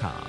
com. 0.00 0.28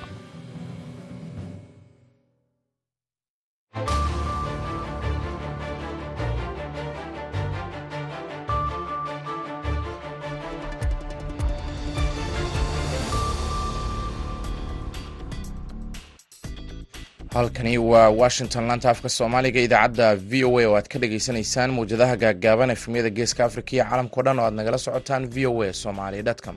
halkani 17.34 17.78
waa 17.78 18.08
washington 18.20 18.64
laanta 18.68 18.90
afka 18.92 19.08
soomaaliga 19.16 19.60
idaacadda 19.66 20.08
v 20.30 20.44
o 20.48 20.58
a 20.60 20.64
oo 20.68 20.74
aad 20.78 20.88
ka 20.92 20.98
dhagaysanaysaan 21.02 21.70
mawjadaha 21.76 22.14
gaaggaaban 22.22 22.70
efemyada 22.76 23.10
geeska 23.18 23.40
afrika 23.48 23.70
iyo 23.76 23.84
caalamkao 23.88 24.22
dhan 24.26 24.38
oo 24.38 24.44
aad 24.48 24.54
nagala 24.58 24.78
socotaan 24.84 25.24
v 25.34 25.46
o 25.46 25.62
a 25.62 25.72
somali 25.82 26.18
com 26.44 26.56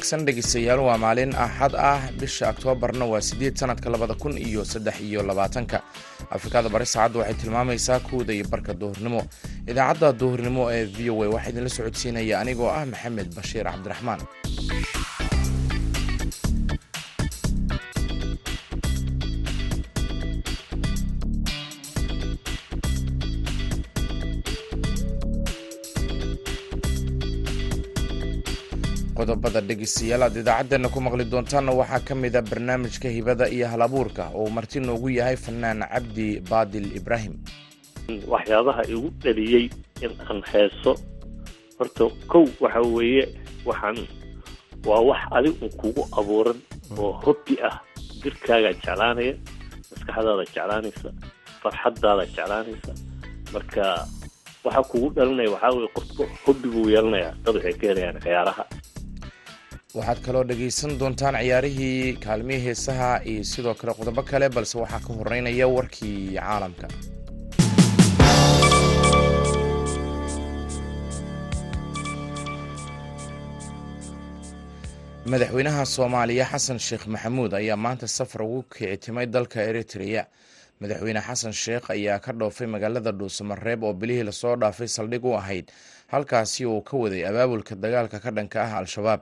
wanaagsan 0.00 0.24
dhegeystayaal 0.26 0.80
waa 0.80 0.96
maalin 0.96 1.34
axad 1.36 1.74
ah. 1.76 2.00
Bisha 2.20 2.48
oktoobarna 2.50 3.04
waa 3.04 3.20
sideed 3.20 3.56
sanadka 3.60 3.90
labada 3.92 4.14
kun 4.14 4.32
iyo 4.38 4.64
saddex 4.64 4.96
iyo 5.00 5.20
labaatanka. 5.22 5.82
Afrikada 6.30 6.68
bari 6.72 6.86
saacadda 6.86 7.18
waxay 7.20 7.34
tilmaamaysaa 7.34 8.00
kuwda 8.00 8.32
iyo 8.32 8.48
barka 8.48 8.72
duhurnimo. 8.74 9.20
Idaacadda 9.68 10.12
duhurnimo 10.12 10.72
ee 10.72 10.84
v 10.84 11.10
o 11.10 11.22
a 11.24 11.28
waxaa 11.28 11.50
idinla 11.52 11.68
socodsiinaya 11.68 12.40
anigoo 12.40 12.70
ah 12.72 12.84
maxamed 12.86 13.28
bashiir 13.36 13.64
cabdiraxmaan 13.68 14.20
qodobada 29.20 29.60
dhegeystayaal 29.68 30.22
aad 30.24 30.72
ku 30.94 30.98
maqli 31.04 31.24
doontaanna 31.32 31.72
waxaa 31.80 32.00
ka 32.08 32.14
mid 32.14 32.34
a 32.36 32.42
barnaamijka 32.42 33.08
hibada 33.16 33.44
iyo 33.52 33.66
hal 33.68 33.82
abuurka 33.86 34.24
oo 34.34 34.48
marti 34.56 34.80
noogu 34.80 35.08
yahay 35.18 35.36
fanaan 35.36 35.84
cabdi 35.92 36.40
baadil 36.50 36.88
ibraahim. 36.96 37.34
Waxyaabaha 38.32 38.82
igu 38.88 39.08
dhaliyey 39.22 39.64
in 40.04 40.12
aan 40.28 40.40
heeso 40.52 40.92
horta 41.78 42.04
kow 42.32 42.44
waxa 42.64 42.80
weeye 42.80 43.24
waxaan 43.68 43.98
waa 44.88 45.00
wax 45.08 45.20
adig 45.36 45.54
un 45.62 45.70
kugu 45.80 46.02
abuuran 46.18 46.58
oo 46.98 47.12
hobbi 47.24 47.54
ah. 47.68 47.76
Jirkaagaa 48.22 48.72
jeclaanaya 48.76 49.34
maskaxdaada 49.90 50.44
jeclaanaysa 50.48 51.08
farxaddaada 51.62 52.24
jeclaanaysa. 52.26 52.92
Marka 53.52 53.84
waxa 54.64 54.82
kugu 54.90 55.08
dhalinaya 55.16 55.50
waxaa 55.54 55.72
weye 55.76 55.88
qofka 55.96 56.22
hobbi 56.44 56.66
buu 56.72 56.88
yeelanayaa. 56.94 57.32
Dad 57.44 57.54
waxay 57.56 57.74
ka 57.80 57.84
helayaan 57.90 58.18
ciyaaraha 58.24 58.64
waxaad 59.98 60.18
kaloo 60.26 60.42
dhegaysan 60.50 60.92
doontaan 61.02 61.38
ciyaarihii 61.42 62.12
kaalmihii 62.26 62.64
heesaha 62.66 63.10
iyo 63.32 63.44
sidoo 63.52 63.74
kale 63.80 63.92
qodobo 64.00 64.22
kale 64.32 64.46
balse 64.56 64.74
waxaa 64.82 65.04
ka 65.06 65.18
horeynaya 65.20 65.66
warkii 65.76 66.18
caalamka. 66.36 66.86
Madaxweynaha 75.30 75.84
soomaaliya 75.94 76.44
xasan 76.52 76.78
sheekh 76.86 77.06
maxamuud 77.12 77.52
ayaa 77.54 77.76
maanta 77.76 78.06
safar 78.08 78.42
ugu 78.42 78.62
kicitimay 78.72 79.26
dalka 79.26 79.60
eritrea. 79.70 80.24
Madaxweyne 80.80 81.20
xasan 81.20 81.52
sheekh 81.52 81.90
ayaa 81.94 82.18
ka 82.24 82.32
dhoofay 82.32 82.66
magaalada 82.66 83.12
dhuusamareeb 83.12 83.82
oo 83.84 83.92
bilihii 83.92 84.22
la 84.28 84.32
soo 84.32 84.56
dhaafay 84.56 84.88
saldhig 84.88 85.24
u 85.24 85.34
ahayd 85.36 85.66
halkaasi 86.12 86.66
uu 86.66 86.80
ka 86.82 86.96
waday 86.96 87.26
abaabulka 87.28 87.74
dagaalka 87.76 88.18
ka 88.20 88.30
dhanka 88.30 88.62
ah 88.64 88.78
al-shabaab 88.80 89.20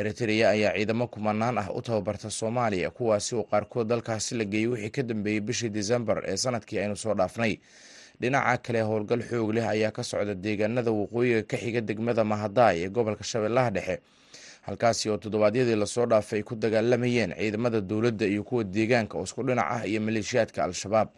eritrea 0.00 0.50
ayaa 0.50 0.72
ciidamo 0.76 1.06
kumanaan 1.08 1.58
ah 1.58 1.68
u 1.74 1.80
tababarta 1.82 2.30
soomaaliya 2.30 2.90
kuwaasi 2.90 3.34
oo 3.34 3.44
qaarkood 3.50 3.86
dalkaasi 3.88 4.34
la 4.38 4.44
geeyey 4.44 4.66
wixii 4.68 4.90
ka 4.90 5.02
dambeeyey 5.02 5.40
bishii 5.40 5.68
disembar 5.68 6.22
ee 6.26 6.36
sannadkii 6.36 6.78
aynu 6.78 6.96
soo 6.96 7.14
dhaafnay. 7.14 7.56
Dhinaca 8.20 8.58
kale 8.62 8.80
howlgal 8.82 9.22
xoog 9.28 9.50
leh 9.54 9.68
ayaa 9.68 9.90
ka 9.90 10.02
socda 10.02 10.34
deegaanada 10.34 10.90
waqooyiga 10.90 11.42
ka 11.42 11.56
xiga 11.56 11.80
degmada 11.80 12.24
mahadaay 12.24 12.84
ee 12.84 12.88
gobolka 12.88 13.24
shabeellaha 13.24 13.70
dhexe 13.70 13.96
halkaasi 14.66 15.10
oo 15.10 15.16
toddobaadyadii 15.16 15.76
la 15.76 15.86
soo 15.86 16.06
dhaafay 16.06 16.38
ay 16.38 16.42
ku 16.42 16.54
dagaalamayeen 16.56 17.34
ciidamada 17.36 17.80
dowladda 17.80 18.26
iyo 18.26 18.42
kuwa 18.42 18.64
deegaanka 18.64 19.18
oo 19.18 19.24
isku 19.24 19.42
dhinac 19.42 19.66
ah 19.70 19.86
iyo 19.86 20.00
maleeshiyaadka 20.00 20.64
al-shabaab 20.64 21.08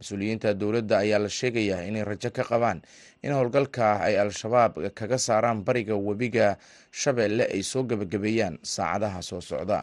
mas'uuliyiinta 0.00 0.54
dowladda 0.60 0.96
ayaa 1.04 1.18
la 1.24 1.28
sheegayaa 1.38 1.84
inay 1.88 2.04
rajo 2.10 2.30
ka 2.36 2.42
qabaan 2.50 2.78
in 3.22 3.32
howlgalka 3.36 3.86
ay 4.06 4.14
al-shabaab 4.22 4.72
kaga 4.98 5.18
saaraan 5.26 5.60
bariga 5.66 5.94
webiga 6.08 6.56
shabeelle 7.02 7.44
ay 7.54 7.62
soo 7.62 7.82
gebagabeeyaan 7.90 8.56
saacadaha 8.74 9.20
soo 9.22 9.40
socda. 9.50 9.80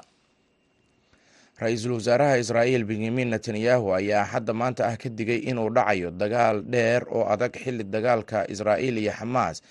Ra'iisul 1.61 1.93
wasaaraha 1.97 2.37
israa'iil 2.37 2.85
benyamin 2.85 3.29
netanyahu 3.33 3.93
ayaa 3.97 4.25
hadda 4.31 4.53
maanta 4.53 4.85
ah 4.89 4.97
ka 5.01 5.09
digay 5.09 5.41
inuu 5.49 5.69
dhacayo 5.73 6.09
dagaal 6.21 6.61
dheer 6.73 7.01
oo 7.09 7.25
adag 7.33 7.53
xilli 7.63 7.83
dagaalka 7.83 8.45
israa'iil 8.53 8.97
iyo 9.01 9.11
xamaas. 9.19 9.61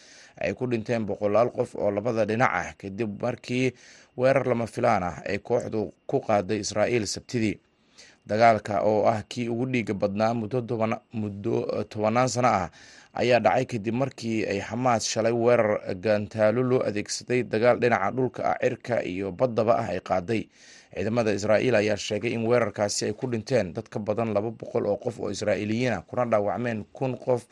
Ay 0.42 0.52
ku 0.58 0.66
dhinteen 0.66 1.06
boqolaal 1.06 1.50
qof 1.54 1.74
oo 1.78 1.90
labada 1.90 2.26
dhinac 2.26 2.50
ah 2.62 2.68
kadib 2.80 3.22
markii 3.22 3.70
weerar 4.18 4.46
lama 4.50 4.66
filaan 4.66 5.02
ah 5.10 5.16
ay 5.30 5.38
kooxdu 5.38 5.94
ku 6.10 6.18
qaaday 6.26 6.58
israa'iil 6.64 7.06
sabtidii 7.06 7.54
dagaalka 8.26 8.74
oo 8.90 9.06
ah 9.06 9.22
kii 9.28 9.48
ugu 9.48 9.66
dhiiga 9.72 9.94
badnaa 9.94 10.34
muddo 10.34 10.60
tobanaan 11.90 12.28
sano 12.28 12.48
ah 12.48 12.68
ayaa 13.14 13.40
dhacay 13.40 13.64
kadib 13.70 13.94
markii 13.94 14.44
ay 14.52 14.60
xamaas 14.68 15.02
shalay 15.12 15.32
weerar 15.32 15.80
gantaalo 16.04 16.62
loo 16.62 16.80
adeegsaday 16.88 17.42
dagaal 17.52 17.76
dhinaca 17.82 18.10
dhulka 18.16 18.40
ah 18.52 18.58
cirka 18.62 19.02
iyo 19.12 19.32
baddaba 19.32 19.72
ah 19.82 19.88
ay 19.94 20.00
qaaday. 20.00 20.42
Ciidamada 20.96 21.30
israa'iil 21.38 21.74
ayaa 21.76 21.96
sheegay 21.96 22.32
in 22.32 22.42
weerarkaasi 22.48 23.04
ay 23.08 23.12
ku 23.12 23.26
dhinteen 23.28 23.72
dad 23.76 23.84
ka 23.88 23.98
badan 24.00 24.32
laba 24.36 24.50
boqol 24.50 24.86
oo 24.90 24.96
qof 24.96 25.20
oo 25.20 25.30
israa'iiliyiin 25.30 25.92
ah 25.92 26.02
kuna 26.08 26.24
dhaawacmeen 26.24 26.84
kun 26.92 27.16
qof 27.20 27.44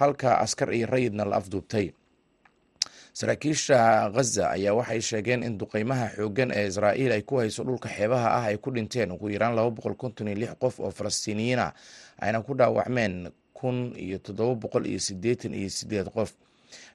halka 0.00 0.38
askar 0.44 0.68
iyo 0.76 0.86
rayidna 0.86 1.24
la 1.24 1.36
afduubtay 1.40 1.86
saraakiisha 3.20 4.10
ghaza 4.14 4.50
ayaa 4.50 4.74
waxay 4.76 5.00
sheegeen 5.00 5.42
in 5.42 5.58
duqeymaha 5.58 6.06
xooggan 6.16 6.50
ee 6.52 6.66
israa'iil 6.68 7.12
ay 7.16 7.22
ku 7.22 7.36
hayso 7.40 7.64
dhulka 7.64 7.88
xeebaha 7.88 8.28
ah 8.38 8.44
ay 8.52 8.56
ku 8.60 8.68
dhinteen 8.70 9.08
ugu 9.16 9.30
yaraan 9.32 9.56
laba 9.56 9.70
boqol 9.72 9.96
konton 9.96 10.28
iyo 10.28 10.36
lix 10.36 10.52
qof 10.60 10.80
oo 10.84 10.90
falastiiniyiin 10.92 11.58
ah 11.58 11.72
ayna 12.20 12.42
ku 12.44 12.52
dhaawacmeen 12.54 13.32
kun 13.56 13.96
iyo 13.96 14.18
toddoba 14.20 14.54
boqol 14.68 14.84
iyo 14.86 15.00
siddeetan 15.00 15.54
iyo 15.56 15.70
siddeed 15.72 16.12
qof. 16.12 16.36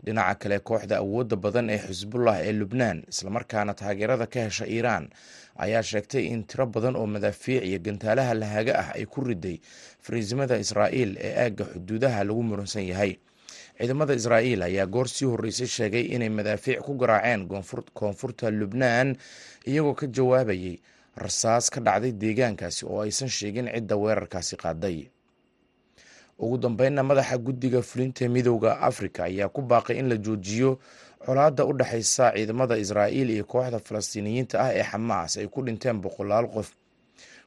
Dhinaca 0.06 0.36
kale 0.38 0.60
kooxda 0.62 0.98
awoodda 1.02 1.36
badan 1.42 1.70
ee 1.74 1.82
xisbullah 1.90 2.38
ee 2.46 2.54
lubnaan 2.54 3.02
islamarkaana 3.10 3.74
taageerada 3.74 4.28
ka 4.30 4.40
hesha 4.46 4.66
iiraan 4.70 5.10
ayaa 5.58 5.82
sheegtay 5.84 6.26
in 6.30 6.44
tiro 6.46 6.66
badan 6.70 6.96
oo 6.96 7.08
madaafiic 7.10 7.66
iyo 7.66 7.80
gantaalaha 7.82 8.34
lahaga 8.38 8.74
ah 8.78 8.90
ay 8.94 9.06
ku 9.10 9.26
riday 9.26 9.58
fariisimada 10.06 10.58
israa'iil 10.62 11.18
ee 11.18 11.34
aagga 11.50 11.66
xuduudaha 11.74 12.24
lagu 12.24 12.44
muransan 12.44 12.86
yahay 12.86 13.18
ciidamada 13.78 14.14
israa'iil 14.14 14.62
ayaa 14.70 14.86
goor 14.94 15.08
sii 15.16 15.26
horreysay 15.32 15.68
sheegay 15.68 16.06
inay 16.16 16.30
madaafiic 16.30 16.80
ku 16.86 16.94
garaaceen 17.02 17.48
koonfurta 17.94 18.52
lubnaan 18.52 19.16
iyagoo 19.66 19.94
ka 20.00 20.06
jawaabayay 20.08 20.76
rasaas 21.24 21.70
ka 21.74 21.80
dhacday 21.82 22.12
deegaankaasi 22.12 22.86
oo 22.86 23.02
aysan 23.06 23.30
sheegin 23.30 23.68
cidda 23.74 23.96
weerarkaasi 23.98 24.56
qaaday. 24.64 24.98
Ugu 26.40 26.58
dambeynna 26.58 27.04
madaxa 27.04 27.38
guddiga 27.38 27.82
fulinta 27.82 28.30
midowda 28.30 28.80
afrika 28.82 29.24
ayaa 29.24 29.50
ku 29.50 29.62
baaqay 29.62 29.98
in 30.00 30.10
la 30.10 30.16
joojiyo 30.18 30.80
colaadda 31.26 31.66
u 31.66 31.74
dhexaysa 31.74 32.34
ciidamada 32.36 32.78
israa'iil 32.78 33.30
iyo 33.30 33.46
kooxda 33.46 33.80
falastiiniyiinta 33.80 34.56
ah 34.66 34.72
ee 34.74 34.84
xamaas 34.92 35.38
ay 35.38 35.48
ku 35.48 35.62
dhinteen 35.66 36.02
boqolaal 36.02 36.48
qof. 36.54 36.70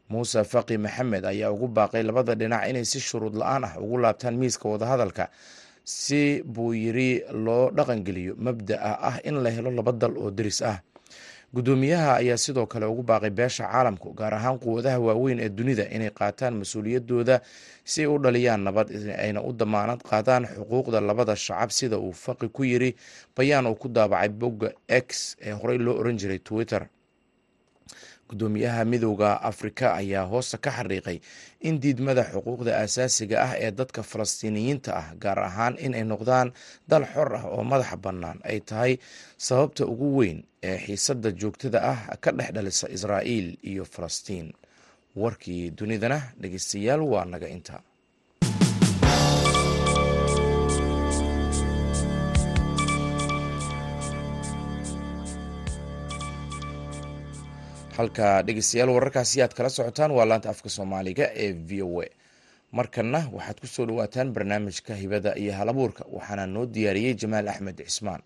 Muuse 0.09 0.45
faqi 0.45 0.77
maxamed 0.79 1.25
ayaa 1.25 1.51
ugu 1.51 1.69
baaqay 1.69 2.03
labada 2.03 2.35
dhinac 2.35 2.69
inay 2.71 2.85
si 2.85 3.01
shuruud 3.01 3.35
la'aan 3.41 3.65
ah 3.65 3.75
ugu 3.83 3.97
laabtaan 3.99 4.37
miiska 4.37 4.69
wadahadalka 4.69 5.25
si 5.85 6.43
buu 6.43 6.73
yiri 6.75 7.23
loo 7.45 7.71
dhaqangeliyo 7.71 8.35
mabda'a 8.39 8.91
ah 9.09 9.17
in 9.25 9.37
la 9.45 9.51
helo 9.51 9.71
laba 9.71 9.93
dal 9.93 10.17
oo 10.19 10.31
deris 10.31 10.63
ah. 10.63 10.81
Guddoomiyaha 11.55 12.17
ayaa 12.19 12.37
sidoo 12.37 12.67
kale 12.67 12.87
ugu 12.87 13.03
baaqay 13.03 13.31
beesha 13.31 13.65
caalamku 13.71 14.11
gaar 14.19 14.35
ahaan 14.35 14.59
quwadaha 14.59 14.99
waaweyn 14.99 15.39
ee 15.39 15.49
dunida 15.49 15.85
inay 15.97 16.11
qaataan 16.11 16.55
mas'uuliyadooda 16.59 17.41
si 17.85 18.01
ay 18.03 18.07
u 18.11 18.19
dhaliyaan 18.19 18.63
nabad 18.67 18.91
ayna 19.25 19.39
u 19.43 19.53
damaanad 19.53 20.03
qaadaan 20.03 20.47
xuquuqda 20.51 21.01
labada 21.01 21.37
shacab. 21.37 21.71
Sida 21.71 21.99
uu 21.99 22.11
faqi 22.13 22.49
ku 22.49 22.65
yiri 22.65 22.97
bayaan 23.37 23.67
uu 23.71 23.75
ku 23.79 23.89
daabacay 23.89 24.29
bogga 24.29 24.73
x 24.89 25.37
ee 25.47 25.53
horey 25.55 25.79
loo 25.79 25.95
oran 26.01 26.19
jiray 26.19 26.39
twitter 26.43 26.89
guddoomiyaha 28.29 28.85
midowda 28.93 29.31
afrika 29.51 29.87
ayaa 30.01 30.25
hoosta 30.33 30.57
ka 30.65 30.71
xariiqay 30.79 31.19
in 31.69 31.75
diidmada 31.83 32.23
xuquuqda 32.33 32.73
aasaasiga 32.83 33.37
ah 33.47 33.53
ee 33.65 33.71
dadka 33.79 34.01
falastiiniyiinta 34.03 34.91
ah 35.01 35.09
gaar 35.23 35.39
ahaan 35.49 35.75
inay 35.87 36.05
noqdaan 36.13 36.49
dal 36.91 37.05
xor 37.15 37.31
ah 37.39 37.45
oo 37.55 37.63
madaxa 37.73 37.97
bannaan 38.05 38.39
ay 38.51 38.59
tahay 38.69 38.93
sababta 39.47 39.83
ugu 39.93 40.09
weyn 40.19 40.39
ee 40.69 40.79
xiisadda 40.87 41.31
joogtada 41.41 41.79
ah 41.93 42.01
ka 42.23 42.31
dhex 42.39 42.51
dhalisa 42.57 42.87
israa'iil 42.97 43.49
iyo 43.71 43.85
falastiin. 43.95 44.49
Warkii 45.23 45.71
dunidana 45.79 46.19
dhegeystayaal 46.41 47.03
waa 47.13 47.25
naga 47.33 47.49
inta 47.57 47.77
halka 57.97 58.29
dhegeystayaal 58.49 58.93
wararkaasi 58.97 59.43
aad 59.45 59.55
kala 59.59 59.71
socotaan 59.77 60.15
waa 60.19 60.27
laanta 60.31 60.49
afka 60.55 60.69
soomaaliga 60.77 61.27
ee 61.45 61.53
v 61.69 61.83
o 61.89 62.01
a. 62.05 62.09
Markanna 62.79 63.21
waxaad 63.37 63.59
ku 63.63 63.67
soo 63.75 63.87
dhawaataan 63.89 64.29
barnaamijka 64.37 64.93
hibada 65.03 65.31
iyo 65.43 65.53
halabuurka 65.59 66.03
waxaana 66.17 66.45
noo 66.55 66.67
diyaariyey 66.75 67.15
jamaal 67.23 67.47
axmed 67.53 67.79
cismaan. 67.89 68.23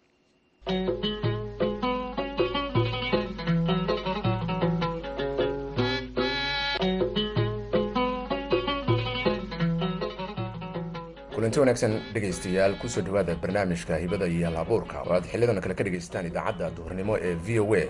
Kulanti 11.35 11.61
wanaagsan 11.63 11.93
dhegaystayaal 12.15 12.75
ku 12.83 12.89
soo 12.91 13.03
dhawaada 13.07 13.35
barnaamijka 13.39 13.97
hibada 14.03 14.27
iyo 14.27 14.47
halabuurka. 14.51 15.03
Oo 15.07 15.13
aad 15.15 15.25
xilidan 15.31 15.61
kale 15.63 15.75
ka 15.75 15.85
dhegaystaan 15.87 16.27
idaacadda 16.27 16.71
duhurnimo 16.77 17.15
ee 17.17 17.35
v 17.47 17.61
o 17.63 17.67
a 17.79 17.85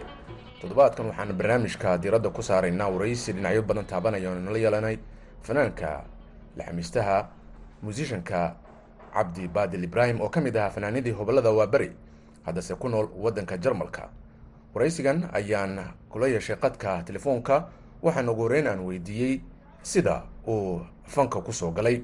toddobaadkan 0.61 1.07
waxaan 1.11 1.33
barnaamijka 1.39 1.99
diiradda 2.03 2.31
ku 2.31 2.43
saaraynaa 2.43 2.91
waraysi 2.91 3.33
dhinacyo 3.33 3.63
badan 3.63 3.87
taabanaya 3.87 4.29
oonu 4.31 4.41
nala 4.41 4.59
yeelanay 4.59 4.97
fanaanka 5.47 6.05
laxamiistaha 6.59 7.17
muusishanka 7.83 8.57
cabdi 9.15 9.49
baadil 9.49 9.85
ibraahim 9.85 10.21
oo 10.21 10.29
ka 10.29 10.41
mid 10.41 10.57
ahaa 10.57 10.71
fanaanadii 10.71 11.13
hobolada 11.15 11.51
waaberi 11.51 11.91
haddase 12.47 12.75
ku 12.75 12.89
nool 12.89 13.07
waddanka 13.17 13.59
jarmalka. 13.59 14.11
Waraysigan 14.75 15.31
ayaan 15.33 15.95
kula 16.11 16.27
yeeshay 16.29 16.57
qadka 16.57 17.03
telefoonka 17.07 17.69
waxaana 18.03 18.33
ugu 18.33 18.43
horeyn 18.43 18.67
aan 18.67 18.81
weydiiyey 18.87 19.41
sida 19.83 20.23
uu 20.47 20.81
fanka 21.07 21.41
ku 21.41 21.53
soo 21.53 21.71
galay. 21.71 22.03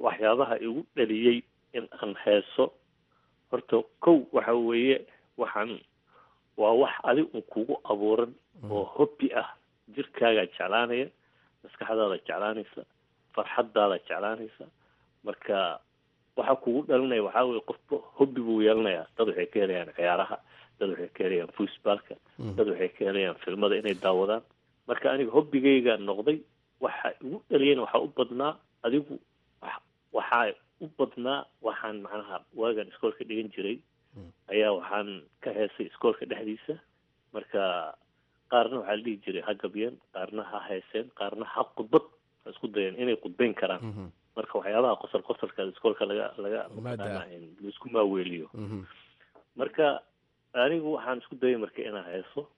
Waxyaabaha 0.00 0.58
igu 0.62 0.86
dhaliyey 0.96 1.42
in 1.74 1.88
aan 2.02 2.14
heeso 2.24 2.72
horta 3.50 3.82
kow 4.00 4.22
waxa 4.32 4.54
weeye 4.54 5.06
waxaan 5.38 5.78
waa 6.60 6.74
wax 6.82 6.94
adig 7.10 7.26
un 7.34 7.42
kugu 7.52 7.74
abuuran 7.90 8.32
oo 8.70 8.84
hobbi 8.96 9.28
ah. 9.40 9.48
Jirkaagaa 9.94 10.46
jeclaanaya 10.50 11.06
maskaxdaada 11.64 12.16
jeclaanaysa 12.18 12.82
farxadaada 13.34 13.96
jeclaanaysa. 14.08 14.64
Marka 15.26 15.56
waxa 16.36 16.54
kugu 16.64 16.80
dhalinaya 16.88 17.22
waxaa 17.26 17.44
weye 17.48 17.62
qofba 17.68 17.96
hobbi 18.18 18.40
buu 18.46 18.60
yeelanayaa. 18.66 19.06
Dad 19.16 19.28
waxay 19.28 19.46
ka 19.52 19.58
helayaan 19.62 19.90
ciyaaraha 19.96 20.36
dad 20.78 20.88
waxay 20.92 21.10
ka 21.16 21.20
helayaan 21.24 21.52
fuusbaalka 21.56 22.14
dad 22.56 22.68
waxay 22.72 22.88
ka 22.96 23.00
helayaan 23.08 23.36
filmada 23.44 23.74
inay 23.80 23.94
daawadaan. 24.04 24.42
Marka 24.88 25.06
aniga 25.12 25.30
hobbigayga 25.36 25.96
noqday 26.08 26.38
waxa 26.84 27.08
igu 27.24 27.38
dhaliyeen 27.50 27.80
waxaa 27.84 28.02
u 28.06 28.10
badnaa 28.18 28.52
adigu 28.86 29.14
waxaa 30.12 30.52
u 30.84 30.86
badnaa 30.98 31.40
waxaan 31.66 31.96
macnaha 32.04 32.36
waagan 32.60 32.88
iskoolka 32.92 33.24
dhigan 33.28 33.50
jiray 33.54 33.76
ayaa 34.52 34.72
waxaan 34.78 35.08
ka 35.42 35.50
heesay 35.58 35.86
iskoolka 35.90 36.24
dhexdiisa. 36.30 36.74
Marka 37.34 37.60
qaarna 38.50 38.76
waxaa 38.80 38.96
la 38.96 39.02
dhihi 39.04 39.20
jiray 39.24 39.42
ha 39.46 39.52
gabyeen 39.62 39.94
qaarna 40.14 40.42
ha 40.50 40.58
heeseen 40.68 41.06
qaarna 41.18 41.44
ha 41.54 41.62
khudbad 41.76 42.04
ha 42.44 42.50
isku 42.50 42.66
dayeen 42.74 42.96
inay 43.02 43.16
khudbayn 43.22 43.54
karaan. 43.60 43.82
Marka 44.36 44.58
waxyaabaha 44.58 44.96
qosol 45.02 45.22
qosolka 45.28 45.62
iskoolka 45.72 46.04
laga 46.10 46.26
laga 46.44 46.60
la 47.60 47.68
isku 47.72 47.88
maaweeliyo. 47.92 48.48
Marka 49.56 49.86
anigu 50.54 50.88
waxaan 50.96 51.18
isku 51.22 51.34
dayay 51.42 51.56
marka 51.64 51.80
inaan 51.82 52.06
heeso. 52.14 52.48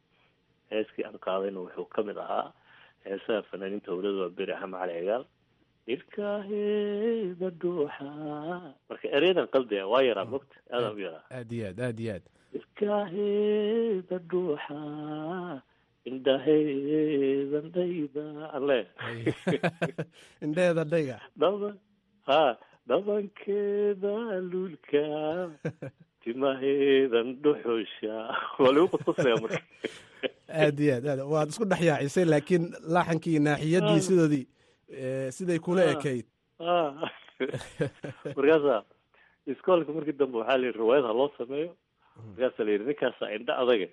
Heeskii 0.70 1.05
aan 1.05 1.19
qaadayna 1.26 1.58
wuxuu 1.67 1.88
ka 1.94 2.03
mid 2.06 2.17
ahaa. 2.25 2.53
Heesaha 3.05 3.43
fanaaniinta 3.50 3.91
howlada 3.91 4.19
waa 4.23 4.29
beri 4.38 4.53
axmed 4.53 4.79
cali 4.81 4.94
cigaal 5.00 5.25
marka 8.88 9.06
ereyadan 9.16 9.46
qaldiga 9.54 9.84
waa 9.92 10.02
yaraa 10.08 10.25
mogta 10.32 10.56
aadaan 10.75 10.94
u 10.98 11.00
yaraa 11.06 11.25
aad 11.38 11.50
iyo 11.52 11.66
aad 11.70 11.81
aad 11.87 11.98
iyo 12.00 12.12
aad 12.16 12.25
ilkaheeda 12.58 14.16
dhuuxa 14.31 14.78
indhaheedan 16.10 17.66
dhayda 17.76 18.25
alle 18.56 18.78
indheheeda 20.44 20.84
dhayga 20.92 21.16
dhaba 21.40 21.70
ha 22.28 22.40
dhabankeeda 22.88 24.14
luulka 24.50 25.04
timaheedan 26.25 27.28
dhuxusha 27.43 28.16
waa 28.62 28.72
lagu 28.75 28.86
qusqusaya 28.94 29.36
marka 29.43 29.60
aad 30.62 30.76
iyo 30.84 30.93
aad 30.98 31.06
aad 31.12 31.20
waad 31.32 31.48
isku 31.52 31.64
dhex 31.70 31.82
yaacisay 31.90 32.25
laakiin 32.32 32.64
laaxankii 32.94 33.38
naaxiyadii 33.46 34.00
sidoodii 34.08 34.46
siday 35.37 35.58
kula 35.58 35.84
ekayd 35.94 36.26
markaasa 38.37 38.84
iskoolka 39.46 39.92
markii 39.92 40.19
dambe 40.20 40.38
waxaa 40.38 40.58
la 40.58 40.66
yidhi 40.66 40.78
riwaayad 40.78 41.06
ha 41.06 41.12
loo 41.12 41.31
sameeyo 41.38 41.72
markaasa 42.26 42.64
la 42.64 42.70
yidhi 42.70 42.84
ninkaasa 42.90 43.32
indha 43.37 43.58
adaga 43.62 43.88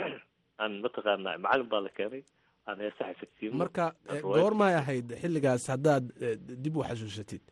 aan 0.62 0.72
mataqaana 0.84 1.38
macalin 1.38 1.68
baa 1.72 1.80
la 1.86 1.90
keenay 1.98 2.22
aan 2.66 2.78
heesa 2.84 3.08
xifidsiino 3.10 3.56
marka 3.64 3.86
goormay 4.22 4.74
ahayd 4.82 5.14
xilligaas 5.22 5.66
haddaad 5.74 6.04
dib 6.64 6.76
u 6.76 6.84
xasuusatid? 6.88 7.42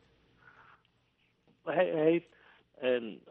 Waxay 1.66 1.90
ahayd 2.00 2.26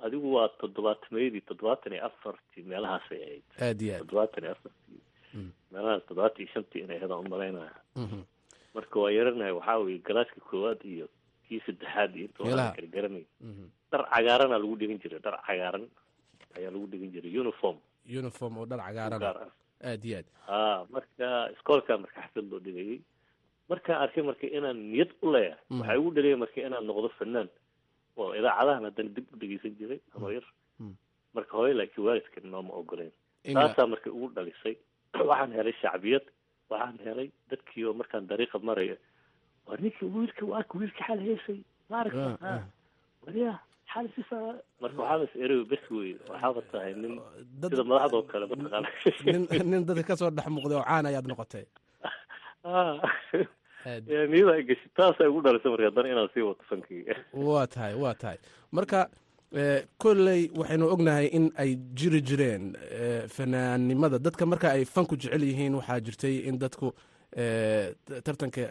adigu 0.06 0.34
waa 0.38 0.48
toddobaatameyadii 0.62 1.42
toddobaatan 1.52 1.94
iyo 1.94 2.06
afartii 2.10 2.64
meelahaasay 2.72 3.22
ahayd. 3.28 3.46
Aad 3.68 3.82
iyo 3.82 3.94
aad. 3.94 4.02
Toddobaatan 4.04 4.44
iyo 4.44 4.52
afartii. 4.58 5.02
Meelahaas 5.72 6.04
toddobaatan 6.08 6.42
iyo 6.44 6.52
shantii 6.54 6.84
inay 6.84 6.98
ahayd 6.98 7.12
aan 7.12 7.26
u 7.26 7.34
malaynaya 7.36 7.76
marka 8.76 8.96
waa 9.04 9.12
yaranahay 9.18 9.54
waxaa 9.60 9.78
weye 9.86 10.00
galaaska 10.08 10.40
koowaad 10.50 10.82
iyo 10.86 11.08
kii 11.48 11.62
saddexaad 11.66 12.12
iyo 12.16 12.26
inta 12.30 12.44
kala 12.44 12.88
garanay 12.96 13.26
dhar 13.92 14.04
cagaarana 14.14 14.58
lagu 14.62 14.76
dhigan 14.80 15.00
jiray 15.04 15.20
dhar 15.26 15.36
cagaaran 15.48 15.86
ayaa 16.58 16.72
lagu 16.76 16.88
dhigan 16.92 17.12
jiray 17.14 17.34
uniform. 17.44 17.78
Uniform 18.22 18.54
oo 18.58 18.66
dhar 18.72 18.80
cagaaran. 18.88 19.22
Aad 19.90 20.04
iyo 20.06 20.18
aad. 20.20 20.28
Ha 20.48 20.60
marka 20.96 21.28
iskoolka 21.56 21.98
marka 22.04 22.22
xaflad 22.22 22.46
loo 22.52 22.60
dhigayay 22.66 23.00
markaan 23.70 24.02
arkay 24.04 24.24
marka 24.30 24.46
inaan 24.58 24.78
niyad 24.92 25.12
u 25.24 25.32
leeyahay 25.34 25.58
waxaa 25.80 25.98
igu 26.00 26.10
dhaliyay 26.16 26.38
marka 26.44 26.60
inaan 26.68 26.86
noqdo 26.90 27.10
fanaan 27.20 27.50
oo 28.20 28.30
idaacadahan 28.40 28.86
haddana 28.88 29.10
dib 29.16 29.26
u 29.34 29.40
dhegeysan 29.42 29.74
jiray 29.80 30.00
ama 30.16 30.34
yar. 30.36 30.46
Marka 31.36 31.52
hore 31.58 31.74
laakiin 31.80 32.06
waalidka 32.08 32.42
nooma 32.54 32.74
ogoleen 32.82 33.12
taasaa 33.56 33.88
marka 33.94 34.10
ugu 34.16 34.28
dhalisay. 34.36 34.76
Waxaan 35.30 35.52
helay 35.58 35.74
shacbiyad 35.82 36.26
waxaan 36.70 36.98
helay 37.06 37.30
dadkii 37.52 37.86
oo 37.86 37.94
markaan 38.02 38.28
dariiqa 38.32 38.60
marayo 38.70 38.98
waa 39.68 39.78
ninkii 39.84 40.10
wiilka 40.16 40.44
waaka 40.54 40.74
wiilka 40.80 41.02
xal 41.08 41.20
heesay 41.28 41.60
maaragta 41.90 42.64
wariya 43.26 43.54
xal 43.94 44.08
sisa 44.16 44.38
marka 44.82 44.98
waxaaba 45.02 45.24
is 45.28 45.36
ereyo 45.44 45.66
bes 45.72 45.86
wey 45.92 46.12
waxaaba 46.30 46.62
tahay 46.72 46.94
nin 46.94 47.14
sida 47.62 47.84
madaxdoo 47.92 48.24
kale 48.32 48.46
mataqaana 48.52 48.90
nin 49.72 49.86
dadka 49.88 50.04
ka 50.10 50.20
soo 50.22 50.32
dhex 50.38 50.48
muuqday 50.56 50.78
oo 50.80 50.88
caan 50.90 51.06
ayaad 51.10 51.26
noqotay. 51.30 51.66
Niyada 54.32 54.52
ay 54.60 54.64
gashi 54.70 54.88
taasa 54.98 55.24
igu 55.30 55.42
dhalisay 55.42 55.72
marka 55.72 55.88
haddana 55.90 56.12
inaan 56.14 56.30
sii 56.34 56.44
wato 56.50 56.64
fankii. 56.70 57.04
Waa 57.34 57.66
tahay 57.74 57.94
waa 58.04 58.14
tahay. 58.22 58.38
Marka 58.72 59.00
kolley 59.98 60.50
waxaynu 60.56 60.86
ognahay 60.94 61.26
in 61.28 61.52
ay 61.58 61.76
jiri 61.98 62.22
jireen 62.22 62.76
fanaannimada 63.36 64.20
dadka 64.20 64.46
marka 64.46 64.72
ay 64.72 64.86
fanku 64.86 65.16
jecel 65.18 65.44
yihiin 65.44 65.76
waxaa 65.76 66.00
jirtay 66.00 66.36
in 66.50 66.60
dadku 66.60 66.94
tartanka 68.26 68.62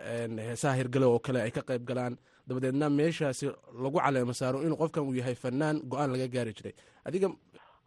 heesaha 0.48 0.74
hirgale 0.78 1.06
oo 1.06 1.18
kale 1.18 1.42
ay 1.42 1.50
ka 1.50 1.62
qayb 1.62 1.84
galaan. 1.86 2.16
Dabadeedna 2.48 2.88
meeshaasi 2.90 3.46
lagu 3.82 3.98
caleemo 4.00 4.32
saaro 4.32 4.62
inuu 4.62 4.76
qofkan 4.80 5.04
uu 5.04 5.14
yahay 5.14 5.34
fanaan 5.34 5.82
go'aan 5.84 6.10
laga 6.12 6.28
gaari 6.28 6.52
jiray. 6.56 6.72
Adiga 7.04 7.28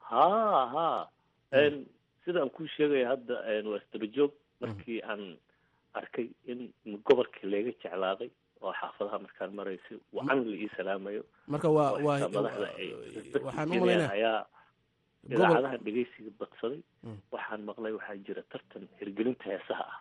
ha 0.09 0.25
ha. 0.73 1.07
Sida 2.25 2.41
aan 2.43 2.49
kuu 2.53 2.67
sheegaya 2.77 3.07
hadda 3.09 3.33
waa 3.65 3.79
isdabajoog 3.81 4.31
markii 4.61 5.01
aan 5.01 5.37
arkay 5.93 6.27
in 6.45 6.69
gobolkii 7.05 7.49
laga 7.49 7.71
jeclaaday 7.81 8.29
oo 8.61 8.73
xaafadaha 8.79 9.17
markaan 9.25 9.51
maraysa 9.59 9.93
wacan 10.17 10.39
la 10.51 10.55
ii 10.63 10.69
salaamayo. 10.77 11.23
marka 11.47 11.67
waa 11.77 11.91
waa 12.05 12.17
waxaan 13.47 15.81
dhegeysiga 15.85 16.31
badsaday. 16.39 16.81
Waxaan 17.33 17.61
maqlay 17.69 17.93
waxaa 17.97 18.17
jira 18.27 18.41
tartan 18.51 18.83
hirgelinta 18.99 19.43
heesaha 19.49 19.85
ah. 19.91 19.97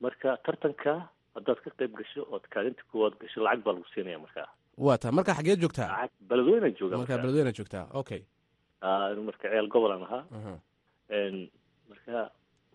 Marka 0.00 0.36
tartanka 0.46 0.92
haddaad 1.34 1.58
ka 1.64 1.70
qayb 1.78 1.92
gasho 1.98 2.22
ood 2.34 2.44
kaalinta 2.54 2.82
koowaad 2.92 3.14
gasho 3.20 3.40
lacag 3.44 3.64
baa 3.64 3.72
lagu 3.76 3.86
siinaya 3.94 4.18
markaa 4.24 4.48
waa 4.86 4.98
ta 5.02 5.12
marka 5.18 5.34
xageed 5.38 5.60
joogtaa 5.64 5.88
lacag 5.92 6.12
beledweyna 6.28 6.68
jooga 6.78 6.96
marka 7.00 7.18
beledweyna 7.22 7.52
joogtaa 7.58 7.86
okay. 8.00 8.22
Marka 9.28 9.46
ceel 9.52 9.68
gobolan 9.72 10.02
ahaa. 10.06 10.24
Marka 11.90 12.16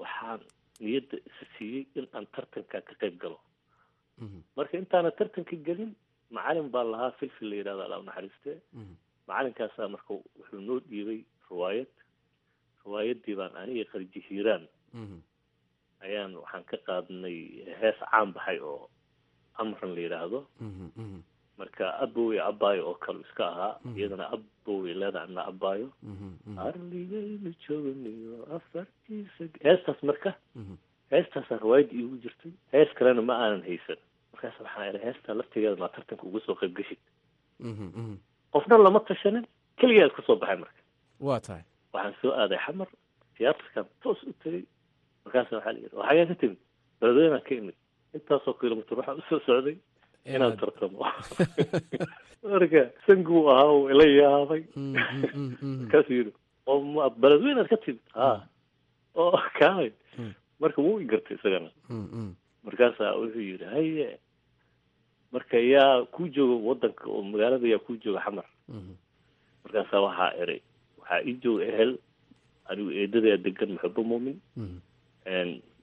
waxaan 0.01 0.39
niyadda 0.79 1.17
isa 1.29 1.45
siiyey 1.57 1.85
in 1.97 2.05
aan 2.13 2.25
tartanka 2.35 2.81
ka 2.87 2.93
qayb 3.01 3.15
galo 3.21 3.37
marka 4.57 4.77
intaana 4.77 5.11
tartanka 5.11 5.55
gelin 5.67 5.91
macalin 6.35 6.69
baa 6.73 6.83
lahaa 6.93 7.11
filfil 7.19 7.49
la 7.49 7.55
yidhahdo 7.59 7.81
alla 7.85 7.97
naxariiste 8.07 8.51
macalinkaasaa 9.27 9.87
marka 9.95 10.11
wuxuu 10.13 10.61
noo 10.67 10.79
dhiibay 10.89 11.19
riwaayad. 11.49 11.91
Riwaayadii 12.85 13.35
baan 13.39 13.55
aniga 13.61 13.85
qarji 13.91 14.19
hiiraan 14.29 14.63
ayaan 16.05 16.31
waxaan 16.41 16.63
ka 16.69 16.77
qaadnay 16.87 17.37
hees 17.81 17.97
caan 18.01 18.33
baxay 18.35 18.59
oo 18.59 18.89
amran 19.61 19.91
la 19.95 20.01
yidhaahdo. 20.05 20.39
Mhm, 20.59 20.87
mhm, 21.01 21.19
marka 21.59 21.85
abowe 22.03 22.37
abaayo 22.49 22.81
oo 22.89 22.97
kale 23.03 23.19
iska 23.25 23.43
ahaa 23.53 23.73
iyadana 23.97 24.25
abowe 24.35 24.93
leeda 25.01 25.19
ana 25.27 25.41
abaayo 25.51 25.87
mhm, 26.01 26.29
mhm, 26.45 26.57
arligaynu 26.67 27.51
joogniyo 27.63 28.37
afartiisa 28.55 29.43
heestaas 29.65 29.99
marka 30.09 30.31
mhm. 31.11 31.15
heestaasaa 31.15 31.57
riwaayadda 31.63 31.93
iigu 31.99 32.17
jirtay 32.23 32.51
hees 32.73 32.89
kalena 32.97 33.21
ma 33.21 33.33
aanan 33.43 33.63
haysan. 33.67 33.99
Markaas 34.33 34.59
waxaan 34.63 34.89
idhi 34.89 35.03
heestaa 35.05 35.35
laftigeeda 35.39 35.75
maa 35.81 35.91
tartanka 35.95 36.23
uga 36.27 36.39
soo 36.45 36.55
qayb 36.61 36.73
geshid 36.77 36.99
Mhm, 37.59 37.87
mhm. 37.99 38.15
qofna 38.53 38.77
lama 38.77 38.99
tashanin 38.99 39.45
keligaa 39.79 40.07
iska 40.07 40.21
soo 40.27 40.35
baxay 40.41 40.57
marka. 40.63 40.81
Waa 41.19 41.39
tahay. 41.39 41.63
Waxaan 41.93 42.15
soo 42.21 42.31
aaday 42.41 42.57
xamar 42.65 42.87
tiyaatarkan 43.37 43.85
toos 44.03 44.23
u 44.23 44.33
tegay. 44.43 44.63
Markaasa 45.25 45.55
waxaa 45.57 45.73
la 45.73 45.79
yidhi 45.79 45.95
waxagaa 46.01 46.25
ka 46.31 46.35
timid 46.41 46.57
beledweynaan 46.99 47.43
ka 47.47 47.53
imid. 47.55 47.75
Intaasoo 48.15 48.53
kilomitr 48.61 48.95
waxaan 48.99 49.17
u 49.21 49.23
soo 49.29 49.39
socday 49.45 49.77
inaan 50.25 50.57
tartamo. 50.57 51.05
Marka 52.51 52.81
sanguu 53.07 53.49
ahaa 53.51 53.71
uu 53.73 53.89
ila 53.93 54.05
yaabay. 54.05 54.63
Mm, 54.75 54.95
mm, 55.33 55.57
mm, 55.61 55.77
markaasuu 55.81 56.13
yidhi 56.19 56.33
oo 56.65 56.79
ma 56.93 57.09
beledweynaad 57.09 57.67
ka 57.69 57.77
timid? 57.77 58.01
Ha 58.17 58.47
oo 59.15 59.37
kaay 59.59 59.91
Mm. 60.17 60.33
marka 60.61 60.79
wuu 60.81 60.99
igartay 61.01 61.35
isagana. 61.37 61.69
Mm, 61.89 62.07
mm. 62.13 62.31
markaasaa 62.63 63.15
wuxuu 63.19 63.41
yidhi 63.49 63.65
haye 63.65 64.19
marka 65.31 65.57
yaa 65.57 66.05
kuu 66.13 66.27
jooga 66.35 66.55
wadanka 66.67 67.03
oo 67.09 67.21
magaalada 67.23 67.67
yaa 67.67 67.79
kuu 67.85 67.97
jooga 68.03 68.21
xamar. 68.25 68.45
Mhm. 68.69 68.93
markaasaa 69.63 70.01
waxaa 70.07 70.31
eray 70.41 70.61
waxaa 70.99 71.21
ii 71.27 71.33
jooga 71.43 71.63
ehel 71.71 71.91
anigu 72.69 72.91
eedadaa 72.91 73.37
degan 73.45 73.71
maxubo 73.75 74.03
muumin. 74.03 74.37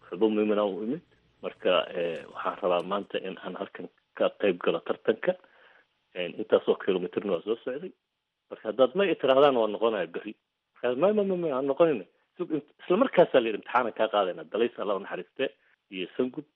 Maxubo 0.00 0.28
muumin 0.30 0.58
aan 0.58 0.74
u 0.74 0.82
imid. 0.84 1.00
Marka 1.42 1.70
eh, 1.94 2.24
waxaan 2.34 2.58
rabaa 2.62 2.82
maanta 2.90 3.18
in 3.18 3.36
aan 3.44 3.54
halkan 3.60 3.88
ka 4.14 4.30
qayb 4.40 4.58
galo 4.64 4.80
tartanka. 4.80 5.34
Intaasoo 6.14 6.74
kilomitrna 6.84 7.32
waa 7.32 7.42
soo 7.44 7.56
socday. 7.64 7.92
Marka 8.50 8.68
haddaad 8.68 8.94
may 8.94 9.14
tirahdaan 9.14 9.56
waa 9.56 9.68
noqonaya 9.70 10.06
beri 10.06 10.34
markaas 10.74 10.96
may 10.98 11.12
ma 11.12 11.22
ma 11.24 11.36
ma 11.36 11.48
aan 11.56 11.68
int- 11.68 12.08
isla 12.38 12.96
markaasaa 13.02 13.40
la 13.42 13.48
yidhi 13.48 13.58
imtixaanan 13.60 13.94
kaa 13.98 14.08
qaadayna 14.14 14.44
dalays 14.52 14.74
alla 14.82 14.98
naxariiste 15.04 15.44
iyo 15.94 16.06
sangud 16.16 16.46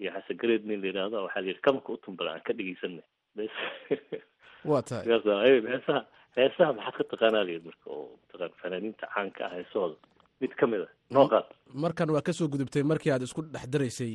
iyo 0.00 0.10
xasan 0.16 0.36
gareed 0.42 0.64
nin 0.68 0.80
la 0.82 0.86
yidhaahdo 0.90 1.24
waxaa 1.26 1.42
la 1.44 1.48
yidhi 1.50 1.62
kamanka 1.66 1.92
u 1.92 1.96
tumbala 2.04 2.30
aan 2.34 2.44
ka 2.46 2.52
dhegeysanay 2.58 3.04
bes. 3.36 3.54
Waa 4.70 4.82
tahay 4.88 5.06
markaasa 5.06 5.42
"Hey, 5.44 5.56
heesaha 5.72 6.00
heesaha 6.36 6.72
maxaad 6.78 6.94
ka 6.98 7.04
taqaanaa? 7.12 7.44
La 7.46 7.52
yidhi 7.54 7.66
marka 7.70 7.86
oo 7.96 8.04
mataqaan 8.22 8.52
fanaaniinta 8.62 9.06
caanka 9.14 9.40
ah 9.46 9.52
heesahooda 9.56 9.96
mid 10.40 10.52
ka 10.60 10.66
mid 10.66 10.82
a 10.86 10.88
noo 11.16 11.26
qaad. 11.32 11.46
Markan 11.84 12.10
waa 12.14 12.22
ka 12.28 12.32
soo 12.38 12.48
gudubtay 12.52 12.82
markii 12.92 13.12
aad 13.14 13.22
isku 13.28 13.42
dhex 13.54 13.66
daraysay 13.74 14.12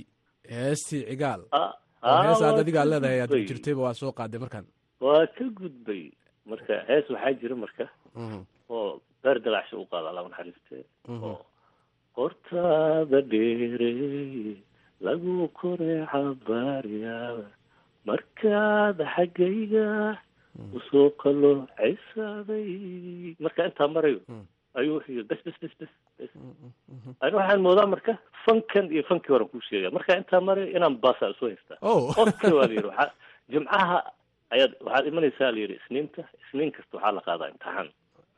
heestii 0.56 1.04
cigaal. 1.10 1.42
Ah, 1.52 1.72
oo 2.04 2.16
ah, 2.16 2.24
hees 2.28 2.42
aad 2.42 2.54
waa 2.56 2.64
adigaa 2.66 2.86
leedahay 2.92 3.20
aad 3.26 3.34
jirtayba 3.50 3.82
waa 3.88 3.94
soo 4.02 4.12
qaaday 4.20 4.40
markan. 4.46 4.66
Waa 5.06 5.26
ka 5.38 5.46
gudbay. 5.60 6.06
Marka 6.52 6.74
hees 6.90 7.06
waxaa 7.14 7.34
jira 7.42 7.56
marka. 7.64 7.86
Mhm, 8.16 8.42
oo 8.70 9.02
beer 9.24 9.40
dalacsha 9.46 9.76
u 9.78 9.86
qaada 9.92 10.10
alla 10.10 10.24
naxariiste 10.30 10.86
qortaada 12.18 13.20
dheere 13.32 13.92
lagu 15.06 15.48
koreeca 15.60 16.22
baaryaaba 16.48 17.46
markaad 18.10 18.98
xaggayga 19.16 19.88
u 20.76 20.80
soo 20.90 21.10
qalo 21.22 21.52
ceysaaday 21.78 22.70
marka 23.44 23.62
intaa 23.70 23.88
marayo 23.96 24.20
Mm. 24.28 24.46
ayuu 24.80 24.94
wuxuu 24.98 25.14
yidhi 25.16 25.28
bes 25.30 25.42
bes 25.46 25.58
bes 25.62 25.74
bes 25.80 25.92
bes. 26.18 26.32
Ani 27.22 27.36
waxaan 27.40 27.62
moodaa 27.66 27.88
marka 27.94 28.14
fankan 28.46 28.86
iyo 28.94 29.04
fankii 29.10 29.34
horan 29.34 29.50
kuu 29.52 29.62
sheegaya 29.68 29.92
marka 29.98 30.18
intaa 30.22 30.42
marayo 30.48 30.68
inaan 30.78 30.98
baasaa 31.04 31.30
isu 31.34 31.46
haystaa 31.50 31.78
oh. 31.82 32.10
Qofkii 32.18 32.54
waa 32.58 32.68
la 32.70 32.74
yidhi 32.76 32.90
waxaa 32.92 33.12
jimcaha 33.54 33.98
ayaad 34.54 34.74
waxaad 34.86 35.06
imanaysaa 35.12 35.52
la 35.56 35.60
yidhi 35.64 35.80
isniinta 35.82 36.22
isniin 36.44 36.72
kasta 36.76 36.98
waxaa 36.98 37.16
la 37.18 37.22
qaadaa 37.28 37.52
imtixaan. 37.54 37.90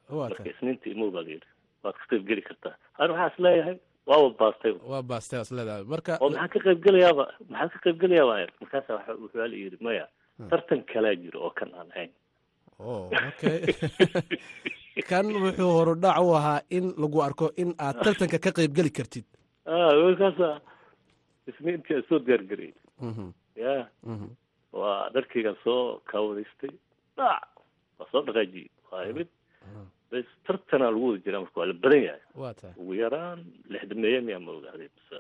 Marka 0.10 0.50
isniinta 0.54 0.86
imow 0.94 1.10
baa 1.16 1.24
la 1.28 1.32
yidhi 1.36 1.48
waad 1.84 1.96
ka 2.00 2.06
qayb 2.12 2.24
geli 2.30 2.42
kartaa. 2.50 2.76
Ani 3.00 3.14
waxaa 3.14 3.32
is 3.34 3.40
leeyahay 3.46 3.78
waaba 4.10 4.30
baastay. 4.40 4.74
Waa 4.92 5.02
baastay 5.12 5.40
as 5.40 5.52
leedahay. 5.52 5.84
Marka 5.94 6.18
oo 6.22 6.30
maxaa 6.30 6.48
ka 6.54 6.60
qayb 6.66 6.80
gelayaaba 6.86 7.26
maxaad 7.50 7.70
ka 7.74 7.80
qayb 7.86 7.98
gelayaa 8.04 8.28
waa 8.30 8.48
markaasa 8.62 8.92
waxa 8.98 9.12
wuxuu 9.22 9.40
la 9.42 9.58
yidhi 9.64 9.78
maya 9.88 10.06
tartan 10.50 10.82
kalaa 10.94 11.16
jiro 11.22 11.40
oo 11.46 11.52
kan 11.60 11.70
aan 11.80 11.90
ahayn 11.96 12.12
oh 12.80 13.12
okay. 13.30 13.60
Kan 15.10 15.26
wuxuu 15.44 15.72
horudhac 15.78 16.18
u 16.24 16.32
ahaa 16.40 16.60
in 16.78 16.86
lagu 17.02 17.20
arko 17.28 17.52
in 17.62 17.72
aad 17.80 18.00
tartanka 18.04 18.40
ka 18.46 18.52
qayb 18.58 18.72
geli 18.78 18.92
kartid. 18.98 19.26
Ah 19.66 19.92
markaasa 20.06 20.50
isniintii 21.50 21.96
aan 21.98 22.06
soo 22.10 22.20
diyaargariyey 22.20 22.74
Mhm, 23.10 23.28
ya. 23.56 23.88
Mhm. 24.04 24.28
waa 24.80 25.10
dharkaygaan 25.14 25.58
soo 25.64 26.02
kaawadaystay 26.12 26.72
dhac! 27.18 27.44
Waa 28.00 28.08
soo 28.12 28.22
dhaqaajiyey. 28.28 28.68
Waa 28.92 29.04
imid 29.12 29.30
bes 30.12 30.26
tartanaa 30.48 30.92
lagu 30.94 31.06
wada 31.10 31.22
jiraa 31.26 31.42
marka 31.46 31.60
waa 31.62 31.68
la 31.72 31.74
badan 31.84 32.04
yahay 32.08 32.22
ugu 32.82 32.94
yaraan 33.04 33.40
lixdameeye 33.74 34.20
miyaa 34.28 34.44
ma 34.46 34.52
ogaaday 34.58 34.90
mise 34.96 35.18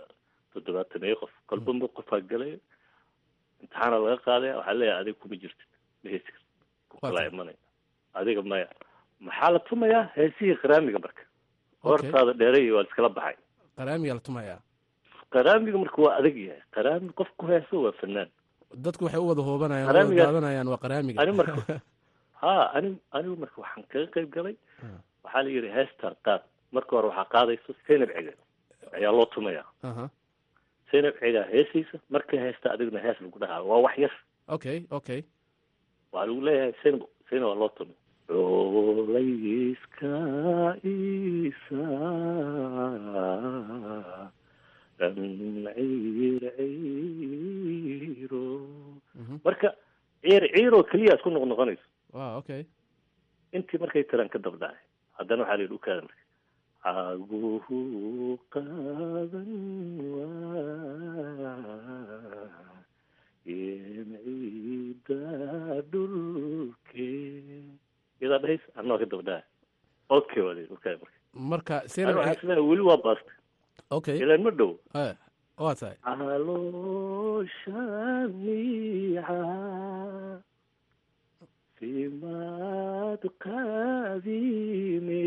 toddobaatameeye 0.53 1.15
qof 1.22 1.34
kolba 1.50 1.74
mid 1.79 1.91
qofaa 2.00 2.22
galay 2.31 2.53
imtixaana 3.62 3.98
laga 4.05 4.17
qaadaya 4.27 4.53
waxaa 4.60 4.77
leeyahay 4.79 5.01
adiga 5.01 5.19
kuma 5.22 5.36
jirtid 5.43 5.69
ma 6.03 6.08
heesi 6.13 6.29
kartid 6.36 6.55
ku 6.89 6.96
Waa 7.01 7.10
kalaa 7.10 7.22
tahay. 7.24 7.34
imanaya 7.34 7.60
adiga 8.19 8.41
maya 8.51 8.67
maxaa 9.27 9.50
la 9.55 9.60
tumayaa 9.69 10.03
heesihii 10.17 10.58
qaraamiga 10.63 11.00
marka 11.05 11.24
hortaada 11.88 12.34
dheeray 12.41 12.65
waa 12.75 12.84
la 12.84 12.89
iskala 12.89 13.10
baxay 13.17 13.38
qaraamiyaa 13.79 14.17
la 14.19 14.24
tumayaa 14.29 14.60
qaraamiga 15.36 15.77
marka 15.84 15.98
waa 16.05 16.15
adag 16.19 16.38
yahay 16.48 16.62
qaraami 16.77 17.10
qof 17.19 17.29
ku 17.39 17.46
heeso 17.51 17.75
waa 17.86 17.96
fanaan 18.01 18.29
dadku 18.86 19.03
waxay 19.05 19.22
u 19.25 19.27
wada 19.31 19.41
hoobanayaan 19.50 19.89
Qaraamiga- 19.91 20.25
daadanayaan 20.25 20.67
waa 20.74 20.81
qaraamiga 20.86 21.19
ha 22.41 22.51
ani 22.77 22.89
anigu 23.17 23.36
marka 23.43 23.58
waxaan 23.63 23.84
kaga 23.91 24.08
qayb 24.15 24.29
galay. 24.36 24.55
Waxaa 25.24 25.43
la 25.43 25.50
yidhi 25.55 25.69
heestaan 25.77 26.15
qaad. 26.25 26.41
Marka 26.75 26.91
hore 26.96 27.08
waxaa 27.12 27.31
qaadayso 27.34 27.72
zaynab 27.88 28.10
cega 28.15 28.34
ayaa 28.98 29.12
loo 29.17 29.25
tumayaa. 29.34 29.65
Aha. 29.89 30.05
zaynab 30.91 31.15
cegaa 31.22 31.46
heesaysa 31.53 31.98
markay 32.10 32.39
heesta 32.46 32.67
adigna 32.74 33.00
hees 33.05 33.17
lagu 33.22 33.38
dhahaa. 33.39 33.62
Waa 33.69 33.81
wax 33.86 33.96
yar. 34.03 34.13
Okay 34.55 34.77
okay. 34.98 35.22
Waxaa 36.13 36.27
lagu 36.29 36.41
leeyahay 36.48 36.74
zaynab 36.84 37.03
zaynab 37.29 37.48
waa 37.51 37.60
loo 37.62 37.72
tumay. 37.77 37.96
Culayska 38.29 40.13
isa 40.86 41.84
ciir 45.00 46.43
ciiro 48.19 48.43
Mhm. 49.19 49.36
marka 49.46 49.69
ciir 50.24 50.43
ciiroo 50.55 50.84
keliya 50.91 51.15
isku 51.17 51.29
noqnoqonayso 51.34 51.86
waa 52.16 52.32
okay 52.39 52.62
intii 53.58 53.80
markay 53.82 54.04
tiraan 54.10 54.30
ka 54.34 54.39
dabdhacay 54.46 54.78
haddana 55.18 55.42
waxaa 55.44 55.58
la 55.58 55.63
yidhi 55.63 55.75
ukaada 55.80 56.01
marka. 56.08 56.24
Caguhu 56.84 57.80
qaadan 58.54 59.51
waa 60.16 60.39
in 63.46 64.10
ciida 64.24 65.22
dhulke 65.92 67.10
iyadaa 68.22 68.42
dhahays 68.44 68.63
anna 68.80 68.92
waa 68.94 69.01
ka 69.04 69.08
dabdhacay 69.13 69.44
okay 70.18 70.42
waa 70.46 70.54
la 70.56 70.62
yidhi 70.63 70.74
ukaada 70.78 70.98
marka. 71.04 71.18
Marka 71.51 71.75
is 71.86 71.96
leeyahay 71.98 72.63
weli 72.70 72.84
waa 72.89 73.00
baastay 73.06 73.36
okay 73.98 74.18
ilaan 74.24 74.42
ma 74.48 74.51
dhow. 74.60 74.72
Waa 75.60 75.75
tahay. 75.80 75.98
Simaad 77.63 78.32
qaadine 83.46 85.22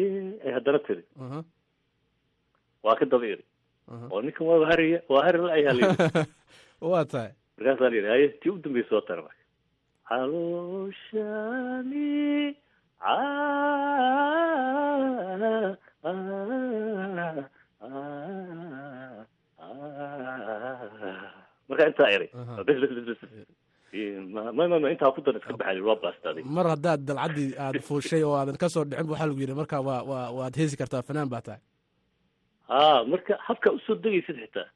ay 0.45 0.51
haddana 0.57 0.79
tiri 0.87 1.03
waa 2.85 2.97
ka 3.01 3.05
daba 3.13 3.27
iri 3.33 3.45
oo 4.13 4.21
ninkan 4.25 4.45
waa 4.49 4.69
hariya 4.71 4.99
waa 5.13 5.25
hari 5.27 5.39
la 5.47 5.53
ayaa 5.59 5.75
layidhi 5.79 6.23
waa 6.93 7.05
tahay 7.13 7.31
markaasaa 7.57 7.89
la 7.91 7.97
yidhi 7.99 8.11
haye 8.15 8.27
tii 8.41 8.53
u 8.55 8.57
dambaysa 8.65 8.93
waa 8.97 9.07
tana 9.09 9.23
marka 9.27 9.43
calooshani 10.09 12.11
marka 21.69 21.85
intaa 21.91 22.11
eray 22.17 22.31
Intaa 23.93 25.13
ku 25.15 25.21
dar 25.21 25.37
iska 25.37 25.53
baxay 25.61 26.43
mar 26.57 26.67
haddaad 26.73 27.01
dalcaddii 27.09 27.51
aad 27.65 27.77
fuushay 27.89 28.23
oo 28.25 28.35
aadan 28.41 28.57
ka 28.63 28.69
soo 28.69 28.85
dhicin 28.85 29.09
waxaa 29.13 29.27
lagu 29.31 29.41
yidhi 29.45 29.55
marka 29.61 29.77
waa 29.89 30.03
waa 30.11 30.27
waad 30.39 30.55
heesi 30.61 30.77
kartaa 30.81 31.03
fanaan 31.09 31.29
baa 31.29 31.41
tahay. 31.47 31.61
Ha 32.69 33.05
marka 33.13 33.37
habka 33.47 33.69
u 33.77 33.79
soo 33.87 33.95
degaysid 34.05 34.37
xitaa. 34.43 34.67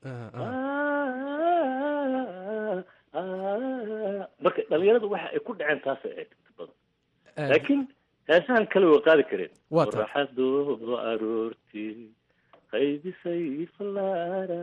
Marka 4.45 4.61
dhalinyaradu 4.71 5.09
waxa 5.15 5.29
ay 5.35 5.41
ku 5.47 5.53
dhaceen 5.59 5.81
taasay 5.87 6.13
ahayd 6.13 6.31
inta 6.37 6.51
badan. 6.59 6.77
Laakiin 7.51 7.81
heesahan 8.29 8.65
kale 8.73 8.87
way 8.93 9.01
qaadi 9.07 9.25
kareen 9.31 9.53
qoraxadoo 9.73 10.97
aroortii 11.11 12.13
qaydisay 12.73 13.45
falaara 13.77 14.61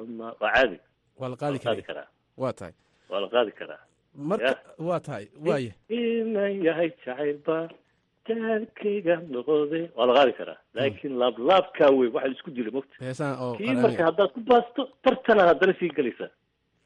ama 0.00 0.26
waa 0.40 0.52
caadi. 0.54 0.78
Waa 1.20 1.28
la 1.32 1.36
qaadi 1.42 1.58
karaa. 1.88 2.08
Waa 2.42 2.52
tahay 2.58 2.74
waa 3.10 3.20
la 3.20 3.28
qaadi 3.34 3.52
karaa. 3.60 3.80
Marka 4.14 4.52
waa 4.78 5.00
tahay 5.00 5.26
waaya 5.46 5.72
inan 5.88 6.62
yahay 6.66 6.90
jacaylba 7.04 7.68
jaalkayga 8.28 9.16
noqode 9.34 9.80
waa 9.96 10.06
la 10.06 10.14
qaadi 10.18 10.32
karaa. 10.38 10.58
Laakiin 10.74 11.18
laablaabkaa 11.22 11.90
wey 11.98 12.08
waxa 12.14 12.28
la 12.28 12.34
isku 12.34 12.50
dila 12.50 12.70
mogta 12.76 12.94
heesaan 13.04 13.36
oo 13.44 13.54
kii 13.58 13.74
marka 13.84 14.04
haddaad 14.08 14.30
ku 14.34 14.40
baasto 14.40 14.82
tartana 15.04 15.42
haddana 15.50 15.74
sii 15.80 15.88
gelaysaa 15.96 16.30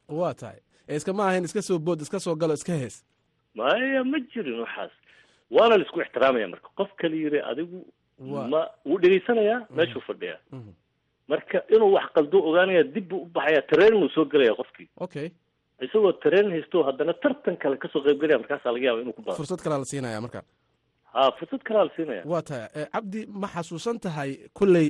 waa 0.09 0.33
tahay. 0.33 0.59
Ee 0.89 0.95
iska 0.95 1.13
ma 1.13 1.27
ahayn 1.29 1.43
iska 1.49 1.61
soo 1.61 1.79
bood 1.79 2.01
iska 2.01 2.19
soo 2.19 2.35
galo 2.35 2.53
iska 2.53 2.73
hees. 2.73 3.03
Maya 3.55 4.03
ma 4.03 4.17
jirin 4.33 4.59
waxaas. 4.63 4.91
Waana 5.51 5.77
la 5.77 5.83
isku 5.85 6.01
ixtiraamaya 6.01 6.47
marka. 6.47 6.67
Qof 6.77 6.89
kala 7.01 7.15
yiri 7.15 7.39
adigu 7.51 7.85
ma 8.19 8.67
wuu 8.85 8.99
dhegaysanayaa 9.01 9.61
meeshuu 9.75 10.01
fadhiyaa. 10.07 10.39
Mhm. 10.51 10.71
marka 11.27 11.57
inuu 11.75 11.93
wax 11.93 12.07
qaldo 12.15 12.37
ogaanaya 12.49 12.83
dib 12.83 13.07
buu 13.09 13.21
u 13.25 13.29
baxaya 13.35 13.61
tareen 13.69 13.93
uu 13.97 14.09
soo 14.15 14.25
gelaya 14.25 14.53
qofkii. 14.59 14.87
Okay 15.05 15.29
isagoo 15.85 16.13
tareen 16.23 16.51
haysto 16.55 16.83
haddana 16.87 17.13
tartan 17.23 17.55
kale 17.63 17.77
ka 17.83 17.87
soo 17.93 18.01
qayb 18.05 18.19
gelaya 18.21 18.39
markaasaa 18.43 18.71
laga 18.75 18.85
yaaba 18.89 19.01
inuu 19.03 19.13
ku 19.17 19.21
baasto 19.25 19.39
fursad 19.41 19.61
kalaa 19.65 19.79
la 19.83 19.85
siinaya 19.91 20.21
marka. 20.25 20.41
Ha 21.15 21.31
fursad 21.39 21.61
kalaa 21.67 21.83
la 21.87 21.91
siinaya 21.95 22.21
waa 22.31 22.41
tahay 22.47 22.85
cabdi 22.95 23.19
ma 23.41 23.47
xasuusan 23.55 23.97
tahay 24.05 24.31
kolley 24.59 24.87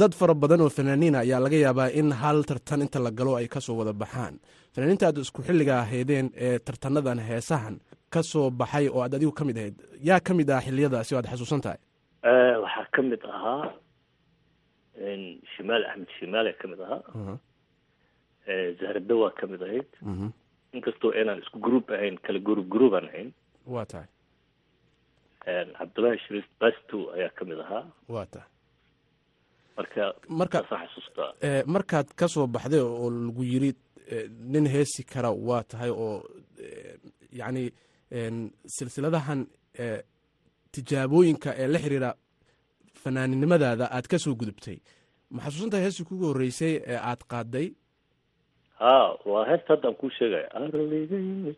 dad 0.00 0.12
fara 0.20 0.34
badan 0.42 0.60
oo 0.64 0.70
fanaaniina 0.78 1.18
ayaa 1.24 1.40
laga 1.46 1.56
yaabaa 1.66 1.88
in 2.00 2.08
hal 2.22 2.38
tartan 2.50 2.82
inta 2.86 2.98
la 3.06 3.10
galo 3.18 3.32
ay 3.40 3.46
ka 3.54 3.60
soo 3.66 3.76
wada 3.80 3.92
baxaan. 4.02 4.34
Fanaaniinta 4.74 5.06
aad 5.08 5.18
isku 5.24 5.40
xilliga 5.48 5.74
ahaydeen 5.84 6.26
ee 6.46 6.58
tartanadan 6.66 7.18
heesahan 7.28 7.76
ka 8.14 8.20
soo 8.32 8.46
baxay 8.60 8.86
oo 8.88 9.00
aad 9.04 9.14
adigu 9.18 9.32
ka 9.38 9.44
mid 9.48 9.56
ahayd 9.62 9.76
yaa 10.08 10.20
ka 10.26 10.32
mid 10.38 10.48
ah 10.56 10.60
xiliyadaasi 10.66 11.14
oo 11.14 11.18
aad 11.20 11.28
xasuusan 11.32 11.60
tahay? 11.66 11.80
Eh, 12.30 12.54
waxaa 12.64 12.86
ka 12.96 13.00
mid 13.10 13.22
ahaa 13.36 13.64
shimaal 15.56 15.84
axmed 15.90 16.08
shimaale 16.18 16.52
ka 16.60 16.68
mid 16.72 16.80
ahaa 16.86 17.36
Eh, 18.46 18.74
zahrada 18.80 19.14
waa 19.14 19.30
ka 19.30 19.46
mid 19.46 19.62
ahayd 19.62 19.86
mhm. 20.02 20.28
inkastoo 20.72 21.12
inaan 21.20 21.38
isku 21.42 21.58
group 21.60 21.90
ahayn 21.90 22.18
kala 22.18 22.38
group 22.38 22.68
group 22.68 22.92
aan 22.94 23.06
ahayn 23.08 23.30
waa 23.66 23.84
tahay 23.86 24.08
cabdullaahi 25.78 26.18
shariif 26.26 26.46
basto 26.60 26.98
ayaa 27.14 27.30
ka 27.38 27.44
mid 27.44 27.60
ahaa 27.60 27.84
waa 28.08 28.26
tahay 28.26 28.48
marka 30.28 30.64
ee, 31.42 31.62
markaad 31.66 32.08
ka 32.16 32.28
soo 32.28 32.46
baxday 32.46 32.80
oo 32.80 33.10
lagu 33.10 33.42
yiri 33.44 33.70
ee, 34.10 34.28
nin 34.52 34.66
heesi 34.74 35.04
kara 35.04 35.30
waa 35.30 35.62
tahay 35.62 35.90
oo 35.90 36.22
yacni 37.32 37.72
silsiladahan 38.66 39.46
tijaabooyinka 40.72 41.54
ee 41.58 41.66
la 41.66 41.78
xiriira 41.78 42.10
fanaaninimadaada 43.02 43.88
aad 43.92 44.06
ka 44.06 44.18
soo 44.18 44.34
gudubtay. 44.34 44.78
Ma 45.30 45.42
xasuusantahay 45.42 45.84
heestii 45.84 46.04
kugu 46.04 46.24
horreysay 46.26 46.74
ee 46.86 46.96
aad 47.10 47.22
qaaday 47.32 47.72
ha 48.82 48.94
waa 49.30 49.44
heesta 49.50 49.70
hadda 49.74 49.88
aan 49.90 49.96
kuu 50.00 50.10
sheegaya 50.18 50.48
arligayna 50.60 51.50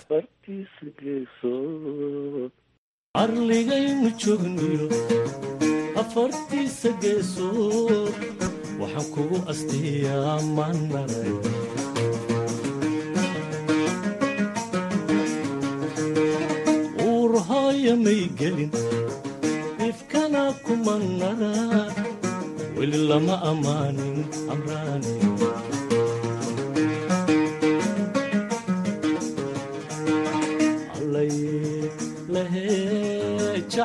tahay 0.00 0.06
fartiisa 0.10 0.86
geesood 1.00 2.52
arligaynu 3.22 4.08
joogniyo 4.24 4.86
afartiisa 6.02 6.90
geesood 7.04 8.14
waxaan 8.80 9.08
kugu 9.14 9.38
astiyaa 9.54 10.36
manalay 10.58 11.32
uurhooya 17.06 17.94
may 18.04 18.28
gelin 18.38 18.70
ifkana 19.88 20.44
kuma 20.64 20.94
naraan 21.20 21.92
weli 22.76 23.00
lama 23.10 23.36
ammaanin 23.50 24.18
amraani 24.52 25.14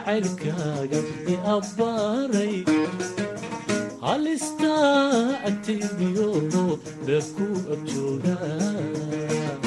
jacaylkaaga 0.06 1.00
i 1.34 1.36
abbaaray 1.56 2.56
halistaa 4.02 5.39
agtaydiyo 5.50 6.28
dheerku 7.06 7.48
agjoogaa 7.74 9.65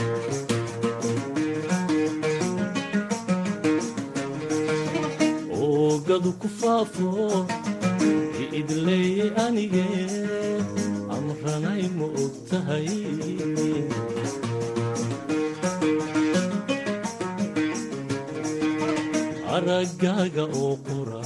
oogadu 5.60 6.30
ku 6.40 6.48
faafo 6.60 7.08
idleeye 8.60 9.26
anige 9.44 9.86
amranay 11.16 11.82
ma 11.98 12.06
og 12.24 12.34
tahay 12.50 12.88
araggaaga 19.58 20.44
oo 20.62 20.74
qura 20.86 21.20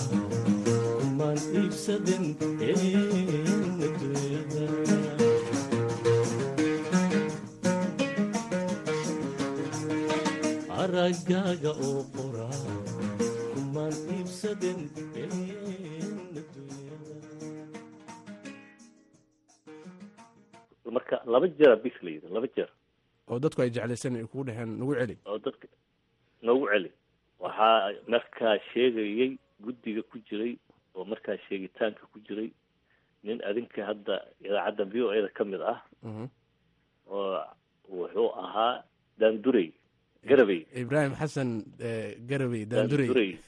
kumaan 1.01 1.39
iibsaden 1.61 2.25
oo 11.87 12.01
qura 12.15 12.49
kumaan 13.53 13.95
marka 20.93 21.17
laba 21.27 21.47
jeer 21.59 21.77
bis 21.85 21.97
la 22.05 22.11
yidhi 22.11 22.29
laba 22.35 22.47
jeer. 22.57 22.69
Oo 23.29 23.39
dadku 23.39 23.63
ay 23.63 23.71
jeclaysan 23.71 24.17
ay 24.17 24.25
kugu 24.29 24.45
dheheen 24.49 24.71
nagu 24.79 24.93
celi 24.95 25.17
oo 25.27 25.39
dadka 25.39 25.67
noogu 26.43 26.67
celi 26.73 26.91
waxaa 27.43 27.93
markaa 28.13 28.55
sheegayey 28.73 29.31
guddiga 29.65 30.03
ku 30.11 30.19
jiray 30.29 30.55
oo 30.95 31.05
markaa 31.05 31.37
sheegitaanka 31.49 32.03
ku 32.13 32.19
jiray 32.27 32.51
nin 33.25 33.39
adinka 33.49 33.81
hadda 33.91 34.15
idaacadda 34.45 34.85
v 34.93 34.95
o 35.07 35.09
e 35.15 35.21
da 35.23 35.29
ka 35.39 35.45
mid 35.45 35.63
ah. 35.73 35.79
Mhm. 36.03 36.27
oo 37.11 37.39
wuxuu 37.91 38.31
ahaa 38.45 38.83
daandurey 39.19 39.69
garabey 40.29 40.61
ibraahim 40.83 41.15
xasan 41.21 41.51
ee, 41.81 42.15
garawey 42.31 42.63
daandurey 42.67 43.39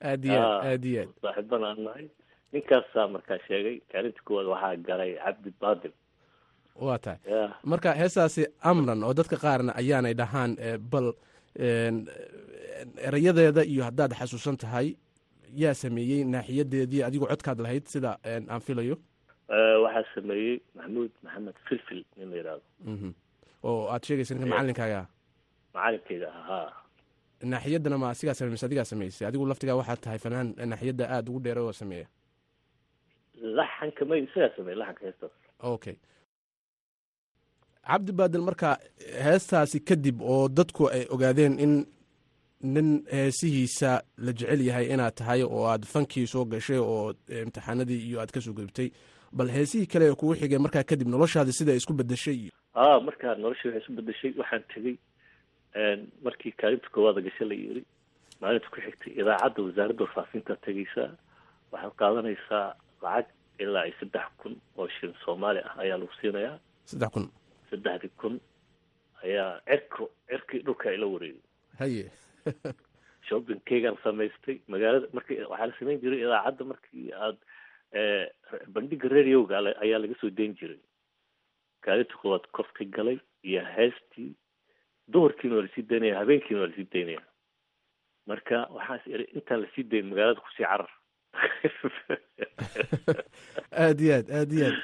aad 0.00 0.24
iyo 0.24 0.40
aad 0.40 0.64
Ah. 0.64 0.68
aad 0.72 0.84
iyo 0.84 1.00
aad. 1.02 1.10
saaxiiban 1.22 1.64
aan 1.64 1.80
nahay. 1.84 2.06
Ninkaasaa 2.52 3.08
markaa 3.14 3.38
sheegay 3.48 3.76
kaalinta 3.92 4.20
koowaad 4.24 4.48
waxaa 4.52 4.76
galay 4.88 5.12
cabdi 5.24 5.50
baadil 5.60 5.92
waa 6.76 6.98
tahay. 7.04 7.18
Marka 7.64 7.92
heestaasi 8.00 8.42
amran 8.70 9.00
oo 9.04 9.12
dadka 9.18 9.36
qaarna 9.44 9.72
ayaanay 9.80 10.14
dhahaan 10.20 10.52
ee, 10.60 10.76
bal 10.78 11.08
een, 11.66 11.96
erayadeeda 13.08 13.62
iyo 13.64 13.82
haddaad 13.88 14.12
xasuusan 14.20 14.56
tahay 14.56 14.96
yaa 15.62 15.74
sameeyey 15.74 16.24
naaxiyadeedii 16.24 17.02
adigoo 17.08 17.28
codkaad 17.32 17.60
lahayd 17.64 17.84
sida 17.92 18.10
aan 18.24 18.60
filayo? 18.66 18.96
Waxaa 19.84 20.04
sameeyey 20.14 20.60
maxamuud 20.74 21.12
maxamed 21.24 21.56
filfil 21.68 22.02
nin 22.16 22.30
la 22.30 22.36
yidhaahdo 22.36 22.64
Mhm. 22.92 23.10
oo 23.62 23.88
aad 23.92 24.02
sheegaysa 24.06 24.34
ninka 24.34 24.46
macalinkaaga 24.52 25.00
macalinkayga 25.74 26.28
ahaa 26.40 26.68
naaxiyaddana 27.52 27.98
ma 28.02 28.10
asigaa 28.10 28.34
samey 28.34 28.50
mise 28.54 28.66
adigaa 28.66 28.84
sameysay. 28.92 29.28
Adigu 29.28 29.46
laftigaa 29.46 29.76
waxaad 29.80 30.00
tahay 30.04 30.18
fanaan 30.18 30.48
naaxiyadda 30.70 31.04
aada 31.14 31.30
ugu 31.30 31.40
dheera 31.44 31.62
oo 31.62 31.72
sameeya. 31.72 32.06
Laxanka 33.58 34.02
may 34.10 34.20
isagaa 34.26 34.50
sameeyey 34.56 34.78
laxanka 34.80 35.02
heestaas 35.06 35.34
okay. 35.74 35.96
Cabdi 37.86 38.12
baadil 38.18 38.42
marka 38.48 38.70
heestaasi 39.26 39.78
kadib 39.88 40.18
oo 40.22 40.48
dadku 40.48 40.88
ay 40.96 41.02
ogaadeen 41.14 41.54
in 41.64 41.72
nin 42.74 42.88
heesihiisa 43.16 43.90
la 44.18 44.32
jecel 44.32 44.60
yahay 44.68 44.86
inaad 44.94 45.14
tahay 45.20 45.42
oo 45.42 45.64
aad 45.72 45.84
fankii 45.92 46.26
soo 46.26 46.44
gashay 46.44 46.78
oo 46.78 47.14
eh, 47.28 47.42
imtixaanadii 47.46 48.00
iyo 48.08 48.20
aad 48.20 48.30
ka 48.34 48.40
soo 48.40 48.52
gudubtay 48.58 48.90
bal 49.32 49.48
heesihii 49.56 49.86
kale 49.86 50.04
ee 50.10 50.14
kugu 50.20 50.34
xigay 50.40 50.58
markaa 50.58 50.82
kadib 50.90 51.08
noloshaadi 51.08 51.52
sida 51.52 51.74
isku 51.74 51.92
bedeshay 51.92 52.34
iyo 52.34 52.52
ah 52.74 53.00
markaa 53.08 53.34
noloshii 53.34 53.68
waxay 53.68 53.82
isu 53.82 53.92
bedeshay 53.98 54.32
waxaan 54.40 54.64
tegey 54.74 54.96
markii 56.24 56.52
kaalinta 56.60 56.88
koowaada 56.94 57.20
gasha 57.20 57.44
la 57.44 57.54
yiri 57.54 57.82
maalinta 58.40 58.68
ku 58.74 58.80
xigtay 58.80 59.12
idaacadda 59.20 59.62
wasaaradda 59.66 60.04
warfaafinta 60.04 60.56
tegeysaa 60.66 61.10
waxaad 61.72 61.94
qaadanaysaa 62.00 62.66
lacag 63.02 63.26
ilaa 63.58 63.82
ay 63.88 63.92
saddex 64.00 64.26
kun 64.40 64.54
oo 64.78 64.88
shilin 64.94 65.16
soomaali 65.24 65.60
ah 65.68 65.74
ayaa 65.82 65.98
lagu 65.98 66.12
siinayaa. 66.20 66.58
saddex 66.84 67.10
kun. 67.14 67.26
Saddexdii 67.70 68.12
kun 68.20 68.34
ayaa 69.24 69.60
cirko 69.68 70.04
cirkii 70.28 70.60
dhulka 70.66 70.92
ila 70.92 71.06
wareegay. 71.06 71.42
Haye 71.78 72.04
shoppingkeygaan 73.28 73.96
samaystay 74.04 74.56
magaalada 74.72 75.06
markii 75.12 75.38
waxaa 75.52 75.66
la 75.70 75.74
samayn 75.78 76.00
jiray 76.02 76.20
idaacadda 76.24 76.64
markii 76.72 77.06
aad 77.26 77.38
bandhiga 78.74 79.08
radioga 79.08 79.54
ayaa 79.84 79.98
laga 80.02 80.14
soo 80.20 80.30
dayn 80.30 80.54
jiray. 80.60 80.80
Kaalinta 81.84 82.14
koowaad 82.20 82.44
kofka 82.56 82.84
galay 82.96 83.18
iyo 83.42 83.62
heestii 83.76 84.30
duhurkiina 85.12 85.54
waa 85.56 85.62
la 85.66 85.70
sii 85.74 85.82
daynaya 85.90 86.18
habeenkiina 86.20 86.60
waa 86.60 86.68
la 86.70 86.76
sii 86.76 86.88
daynaya. 86.92 87.22
Marka 88.26 88.56
waxaas 88.76 89.04
iri 89.14 89.24
intaan 89.38 89.60
la 89.62 89.68
sii 89.74 89.84
dayn 89.90 90.06
magaalada 90.10 90.40
ku 90.40 90.50
sii 90.56 90.64
carar. 90.70 90.92
Aad 93.84 93.98
iyo 94.00 94.12
aad 94.16 94.28
aad 94.38 94.50
iyo 94.52 94.66
aad. 94.66 94.78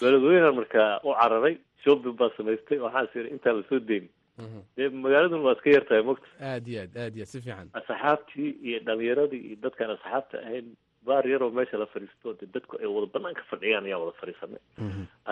Beledweynan 0.00 0.54
markaa 0.60 0.90
u 1.04 1.06
cararay. 1.20 1.56
Shopping 1.84 2.16
baa 2.18 2.30
samaystay 2.36 2.78
waxaas 2.86 3.14
yidhi 3.16 3.30
intaan 3.34 3.56
la 3.58 3.64
soo 3.68 3.80
deyni 3.90 4.08
dee 4.76 4.88
magaaladun 5.04 5.44
waa 5.46 5.54
iska 5.58 5.70
yar 5.76 5.84
tahay 5.88 6.02
mogta 6.10 6.28
aad 6.50 6.66
iyo 6.68 6.80
aad 6.84 6.96
aad 7.04 7.14
iyo 7.16 7.24
aad 7.24 7.32
si 7.32 7.40
fiican. 7.44 7.68
Asxaabtii 7.78 8.50
iyo 8.68 8.78
dhalinyaradii 8.86 9.42
iyo 9.48 9.56
dadkaan 9.64 9.90
asxaabta 9.96 10.36
ahayn 10.46 10.66
baar 11.06 11.24
yaroo 11.32 11.50
meesha 11.50 11.76
la 11.82 11.86
fadhiisto 11.92 12.34
dee 12.40 12.48
dadku 12.54 12.76
ay 12.82 12.86
wada 12.96 13.08
banaanka 13.14 13.42
fadhiyaan 13.52 13.84
ayaa 13.88 13.98
wada 14.02 14.14
fadhiisanay. 14.20 14.62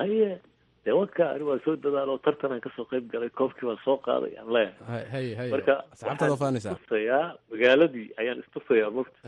Aye 0.03 0.31
dee 0.85 0.95
wanka 1.01 1.25
ani 1.35 1.45
waa 1.49 1.59
soo 1.65 1.77
dadaalo 1.77 2.19
tartanaan 2.27 2.61
ka 2.61 2.71
soo 2.77 2.85
qayb 2.93 3.05
galay 3.13 3.31
koobkii 3.41 3.67
waan 3.71 3.81
soo 3.85 3.97
qaaday 4.07 4.35
aan 4.41 4.53
leeyahay. 4.57 4.87
Hay 4.93 5.05
hay 5.15 5.27
hay. 5.41 5.51
Marka 5.55 5.75
asxaabtaada 5.93 6.33
waxaan 6.33 6.43
faanaysaa 6.45 6.77
istusayaa 6.77 7.25
magaaladii 7.51 8.09
ayaan 8.21 8.43
istusayaa 8.45 8.91
mogta 8.99 9.19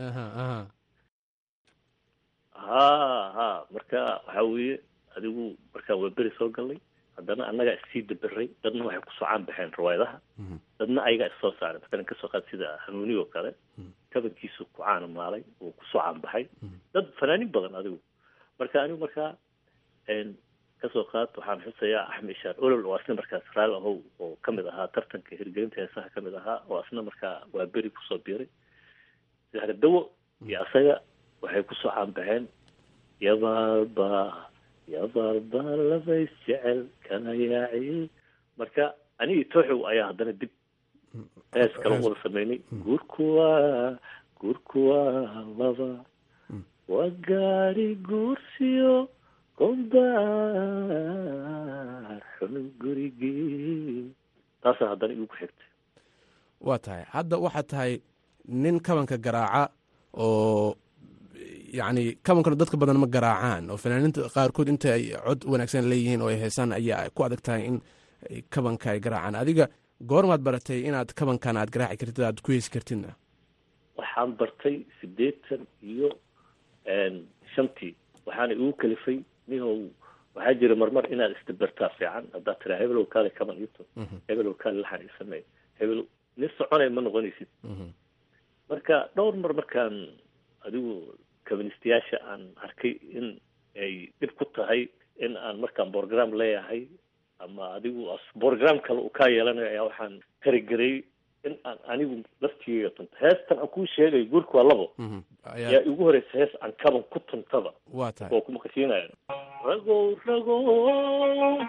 ha 2.67 2.87
ha 3.37 3.47
marka 3.75 3.99
waxa 4.27 4.43
weeye 4.53 4.75
adigu 5.17 5.45
markaa 5.73 5.95
waa 6.01 6.09
beri 6.17 6.31
soo 6.37 6.49
galnay 6.55 6.79
haddana 7.17 7.43
annagaa 7.51 7.75
issii 7.79 8.01
daberay 8.09 8.47
dadna 8.63 8.85
waxay 8.87 9.01
ku 9.07 9.11
soo 9.17 9.25
caan 9.29 9.45
baxeen 9.47 9.71
riwaayadaha 9.79 10.17
Mhm. 10.41 10.57
dadna 10.79 10.99
ayagaa 11.07 11.29
issoo 11.33 11.51
saaray 11.59 11.79
matalan 11.83 12.05
ka 12.11 12.15
soo 12.21 12.29
qaad 12.33 12.45
sida 12.51 12.67
hanuuni 12.85 13.15
oo 13.21 13.25
kale 13.35 13.51
Mhm. 13.77 13.91
kabankiisu 14.13 14.61
ku 14.73 14.79
caana 14.83 15.07
maalay 15.17 15.43
uu 15.61 15.71
ku 15.79 15.83
soo 15.91 16.01
caan 16.05 16.21
baxay 16.23 16.45
Mhm. 16.63 16.77
dad 16.93 17.05
fanaanin 17.19 17.51
badan 17.55 17.75
adigu 17.79 17.99
marka 18.59 18.77
anigu 18.83 18.99
markaa 19.05 19.31
ka 20.81 20.87
soo 20.93 21.05
qaad 21.11 21.29
waxaan 21.37 21.61
xusayaa 21.65 22.03
axmed 22.11 22.31
ishaar 22.35 22.55
olol 22.65 22.83
oo 22.85 22.95
asna 22.99 23.15
markaas 23.19 23.45
raal 23.55 23.73
ahow 23.79 23.95
oo 24.23 24.35
ka 24.43 24.49
mid 24.55 24.65
ahaa 24.71 24.87
tartanka 24.95 25.31
hirgelinta 25.39 25.77
heesaha 25.81 26.09
ka 26.13 26.19
mid 26.25 26.35
ahaa 26.39 26.59
oo 26.69 26.77
asna 26.83 27.01
markaa 27.09 27.35
waa 27.53 27.65
beri 27.73 27.89
ku 27.95 28.01
soo 28.09 28.19
biiray 28.25 28.49
zahra 29.53 29.73
dawo 29.83 29.99
iyo 30.47 30.57
asaga 30.65 30.95
waxay 31.43 31.63
ku 31.69 31.73
soo 31.81 31.91
caan 31.95 32.11
baxeen 32.17 32.45
yabaalba 34.87 35.59
yabaalba 35.59 35.61
labays 35.91 36.29
jecel 36.47 36.79
kana 37.07 37.31
yaaci 37.33 38.09
marka 38.57 38.93
anigii 39.21 39.45
tooxow 39.53 39.81
ayaa 39.91 40.07
haddana 40.11 40.33
dib 40.41 40.49
hees 41.55 41.73
kala 41.83 41.95
wada 42.03 42.17
sameynay 42.23 42.59
guurkuwa 42.85 43.49
guurkuwa 44.39 44.99
laba 45.59 45.91
waa 46.87 47.09
gaari 47.27 47.95
guursiyo 47.95 49.09
gombaar 50.83 52.21
xun 52.37 52.55
gurigii 52.81 54.11
taasaa 54.63 54.89
haddana 54.91 55.13
igu 55.13 55.27
xigtay 55.39 55.67
waa 56.61 56.77
tahay 56.85 57.03
hadda 57.15 57.37
waxaad 57.45 57.67
tahay 57.67 57.93
nin 58.47 58.79
kabanka 58.79 59.17
garaaca 59.17 59.63
oo 60.13 60.75
yacni 61.79 62.03
kabankana 62.25 62.55
dadka 62.61 62.77
badan 62.81 62.99
ma 63.03 63.07
garaacaan. 63.15 63.69
Oo 63.71 63.77
fanaaniinta 63.83 64.29
qaarkood 64.35 64.69
inta 64.73 64.93
ay 64.97 65.03
cod 65.25 65.41
wanaagsan 65.51 65.89
leeyihiin 65.91 66.21
oo 66.21 66.29
ay 66.33 66.39
heesaan 66.43 66.71
ayaa 66.79 67.09
ku 67.15 67.23
adag 67.25 67.41
tahay 67.45 67.63
in 67.69 67.77
kabanka 68.53 68.91
ay 68.93 68.99
garaacaan. 69.05 69.35
Adiga 69.41 69.65
goormaad 70.11 70.41
baratay 70.47 70.79
inaad 70.89 71.09
kabankan 71.19 71.57
aad 71.57 71.71
garaaci 71.75 71.97
kartid 72.01 72.23
aad 72.27 72.39
ku 72.43 72.51
heesi 72.51 72.69
kartidna? 72.75 73.11
Waxaan 73.97 74.31
bartay 74.39 74.75
siddeetan 74.99 75.61
iyo 75.91 76.09
shantii. 77.55 77.95
Waxaana 78.25 78.53
igu 78.53 78.73
kalifay 78.81 79.17
nihow 79.47 79.89
waxaa 80.35 80.53
jira 80.59 80.75
marmar 80.75 81.05
inaad 81.13 81.35
isdabartaa 81.37 81.89
fiican. 81.97 82.25
Haddaad 82.33 82.57
tiraa 82.63 82.79
hebelow 82.81 83.05
kaale 83.13 83.29
kaban 83.39 83.57
ito 83.65 83.83
hebelow 84.29 84.53
kaale 84.61 84.81
laxan 84.83 85.01
ii 85.05 85.13
sameey 85.19 85.43
hebel 85.79 85.99
nin 86.37 86.49
soconay 86.57 86.89
ma 86.89 87.01
noqonaysid. 87.01 87.49
Marka 88.69 88.95
dhowr 89.15 89.35
mar 89.43 89.53
markaan 89.59 89.95
adigu 90.65 90.93
kabanistayaasha 91.53 92.17
aan 92.31 92.43
arkay 92.65 92.93
in 93.17 93.27
ay 93.85 93.93
dhib 94.21 94.33
ku 94.41 94.45
tahay 94.57 94.89
in 95.25 95.37
aan 95.37 95.61
markaan 95.63 95.91
program 95.93 96.33
leeyahay 96.41 96.81
ama 97.45 97.73
adigu 97.77 98.09
program 98.43 98.79
kale 98.85 98.99
uu 99.05 99.09
kaa 99.19 99.29
yeelanayo 99.35 99.69
ayaa 99.69 99.87
waxaan 99.89 100.13
karigaray 100.43 100.95
in 101.47 101.55
aan 101.69 101.77
anigu 101.93 102.15
laftigeyga 102.41 102.89
tunto 102.97 103.15
heestan 103.23 103.59
aan 103.59 103.67
kuu 103.75 103.85
sheegay 103.95 104.23
guurka 104.31 104.57
waa 104.57 104.63
labo. 104.69 104.85
Ayaa 105.53 105.71
yaa 105.75 105.83
igu 105.89 106.03
horeysa 106.07 106.37
hees 106.39 106.53
aan 106.61 106.73
kaban 106.83 107.03
ku 107.13 107.19
tuntaba 107.29 107.73
waa 107.99 108.11
tahay. 108.15 108.31
Oo 108.37 108.41
kuma 108.47 108.59
kashiinaya 108.63 109.09
ragow 109.67 110.15
ragow 110.25 111.59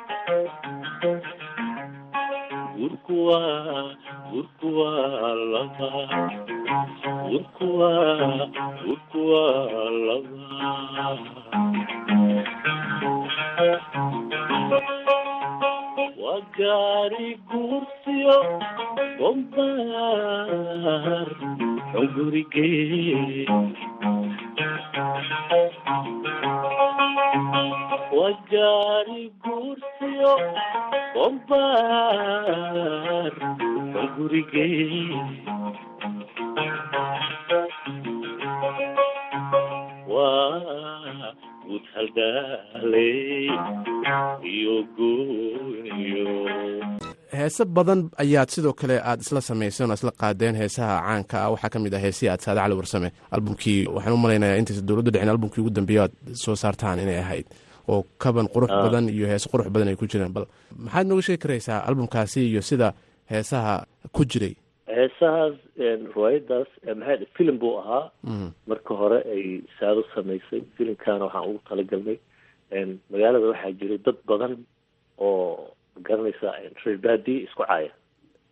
guurku 2.85 3.15
waa 3.27 3.97
guurku 4.31 4.69
waa 4.79 5.33
laba 5.53 5.89
guurku 7.29 7.67
waa 7.81 8.45
guurku 8.85 9.21
waa 9.31 9.89
laba 10.07 11.65
waa 16.23 16.41
gaari 16.57 17.29
guursiyo 17.51 18.37
bombaar 19.19 20.49
xun 21.91 22.07
gurigee 22.15 23.47
waa 28.17 28.33
gaari 28.51 29.23
guursiyo 29.45 30.33
bombaar 31.15 32.53
xun 33.59 34.07
gurigee 34.17 35.21
waa 40.09 41.33
guud 41.67 41.85
haldaaley 41.95 43.49
iyo. 44.55 44.75
Gooniyo 44.97 46.35
heese 47.39 47.65
badan 47.77 48.01
ayaad 48.23 48.49
sidoo 48.55 48.73
kale 48.81 48.97
aad 49.11 49.21
isla 49.25 49.41
samayseen 49.41 49.91
oo 49.91 49.95
isla 49.99 50.13
qaadeen 50.23 50.55
heesaha 50.61 50.97
caanka 51.07 51.37
ah. 51.45 51.51
Waxaa 51.55 51.71
ka 51.75 51.79
mid 51.85 51.95
ah 51.95 52.03
heesihii 52.07 52.31
aad 52.33 52.41
saade 52.45 52.61
cali 52.61 52.75
warsame 52.81 53.09
albumkii 53.37 53.81
waxaan 53.95 54.15
u 54.17 54.21
malaynayaa 54.25 54.61
intaysa 54.61 54.83
dowladda 54.89 55.11
dhicin 55.11 55.29
albumkii 55.35 55.61
ugu 55.63 55.71
dambeeya 55.77 56.03
aad 56.07 56.13
soo 56.43 56.57
saartaan 56.63 56.99
inay 57.05 57.19
ahayd 57.25 57.47
oo 57.89 58.03
kaban 58.19 58.47
qurux 58.55 58.71
Ah. 58.71 58.83
badan 58.85 59.09
iyo 59.09 59.27
heese 59.27 59.49
qurux 59.53 59.69
badan 59.75 59.89
ay 59.89 59.97
ku 59.97 60.07
jireen 60.07 60.33
bal 60.33 60.47
maxaad 60.77 61.07
nooga 61.07 61.23
sheegi 61.23 61.43
karaysaa 61.45 61.85
albumkaasi 61.89 62.41
iyo 62.51 62.63
sida 62.63 62.93
heesaha 63.31 63.87
ku 64.13 64.25
jiray? 64.25 64.55
Heesahaas 64.87 65.55
riwaayadaas 65.79 66.69
dhahay 66.85 67.27
filim 67.37 67.59
buu 67.59 67.79
ahaa. 67.81 68.11
Mhm. 68.23 68.49
marka 68.67 68.95
hore 68.95 69.19
ay 69.35 69.63
saado 69.81 70.05
samaysay. 70.15 70.63
Filimkaana 70.77 71.25
waxaan 71.25 71.49
ugu 71.51 71.61
talagalnay. 71.69 72.19
Magaalada 73.11 73.47
waxaa 73.53 73.73
jiray 73.81 73.99
dad 74.05 74.17
badan 74.29 74.53
oo 75.19 75.71
magaranaysa 75.97 76.53
reer 76.85 76.99
baadiye 76.99 77.45
isku 77.47 77.63
caaya. 77.67 77.91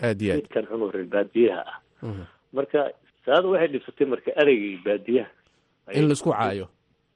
Aad 0.03 0.23
iyo 0.23 0.33
aad. 0.35 0.40
Midkan 0.42 0.64
xun 0.71 0.83
oo 0.83 0.90
reer 0.90 1.07
baadiyaha 1.14 1.62
ah. 1.73 1.79
Mhm. 2.03 2.25
marka 2.53 2.81
saado 3.27 3.51
waxay 3.53 3.68
dhibsatay 3.73 4.07
marka 4.07 4.31
ereygii 4.40 4.81
baadiyaha. 4.87 5.31
In 5.95 6.09
la 6.09 6.14
isku 6.14 6.31
caayo 6.33 6.66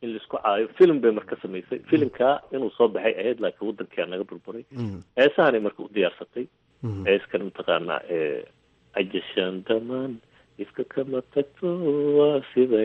in 0.02 0.08
la 0.12 0.18
isku 0.20 0.36
caayo 0.44 0.68
film 0.78 1.00
bay 1.00 1.12
marka 1.18 1.36
samaysay. 1.42 1.78
Filimkaa 1.90 2.34
inuu 2.54 2.70
soo 2.76 2.88
baxay 2.88 3.14
ahayd 3.20 3.38
laakiin 3.44 3.68
wadankaa 3.70 4.06
naga 4.10 4.24
burburay. 4.30 4.64
Mhm. 4.72 4.98
heesahanay 5.18 5.60
marka 5.66 5.82
u 5.82 5.88
diyaarsatay. 5.96 6.46
Mhm. 6.82 7.04
heeskan 7.08 7.42
mataqaanaa 7.48 8.00
ee 8.18 8.44
ajashaan 9.00 9.54
damaan 9.68 10.12
ifka 10.62 10.84
kama 10.94 11.20
tagto 11.34 11.68
waa 12.18 12.40
sida 12.52 12.78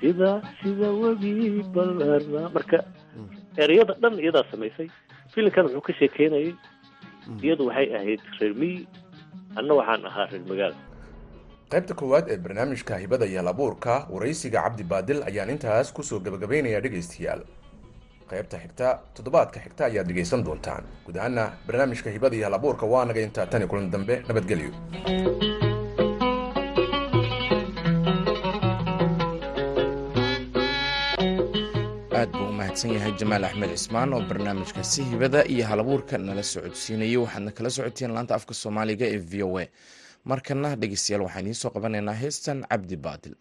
sida 0.00 0.30
sida 0.60 0.88
webi 1.02 1.62
balarna 1.74 2.42
marka 2.56 2.78
ereyada 3.62 3.94
dhan 4.02 4.14
iyadaa 4.24 4.44
samaysay. 4.52 4.88
Filimkan 5.34 5.64
wuxuu 5.66 5.84
ka 5.86 5.92
sheekeynayay 5.98 6.50
iyadu 7.44 7.62
waxay 7.68 7.88
ahayd 7.98 8.20
reer 8.40 8.54
miyi 8.60 8.86
anna 9.58 9.72
waxaan 9.78 10.02
ahaa 10.10 10.26
reer 10.32 10.44
magaala 10.50 10.78
qaybta 11.72 11.94
koowaad 12.00 12.26
ee 12.32 12.38
barnaamijka 12.44 12.94
hibada 13.02 13.26
halabuurka 13.26 13.94
waraysiga 14.14 14.62
cabdi 14.64 14.84
baadil 14.92 15.20
ayaan 15.28 15.50
intaas 15.54 15.92
ku 15.96 16.02
soo 16.08 16.20
gabagabaynayaa 16.26 16.80
dhegaystayaal. 16.84 17.42
Qaybta 18.30 18.56
xigta 18.62 18.88
toddobaadka 19.14 19.58
xigta 19.64 19.82
ayaad 19.90 20.06
dhegaysan 20.10 20.44
doontaan. 20.46 20.84
Guud 21.06 21.18
barnaamijka 21.66 22.10
hibada 22.10 22.36
iyo 22.36 22.46
halabuurka 22.48 22.86
waa 22.86 23.04
naga 23.04 23.20
intaa 23.28 23.46
tani 23.46 23.66
kulan 23.70 23.90
dambe. 23.90 24.14
Nabadgelyo 24.28 24.70
aad 32.18 32.30
buu 32.36 32.48
u 32.50 32.52
mahadsan 32.58 32.90
yahay 32.96 33.12
jamaal 33.20 33.44
axmed 33.48 33.70
cismaan 33.76 34.10
oo 34.16 34.20
barnaamijkaasi 34.30 35.00
hibada 35.10 35.40
iyo 35.52 35.64
halabuurka 35.70 36.14
nala 36.18 36.42
socodsiinayay 36.52 37.16
waxaadna 37.24 37.50
kala 37.56 37.70
socoteen 37.76 38.12
laanta 38.16 38.32
afka 38.38 38.54
soomaaliga 38.62 39.06
ee 39.14 39.20
v 39.30 39.42
o 39.48 39.58
a. 39.62 39.64
Markana 40.30 40.68
dhegeystayaal 40.80 41.22
waxaan 41.26 41.42
idiin 41.44 41.60
soo 41.62 41.70
qabanaynaa 41.76 42.16
heestan 42.22 42.58
cabdi 42.70 42.96
baadil 43.04 43.34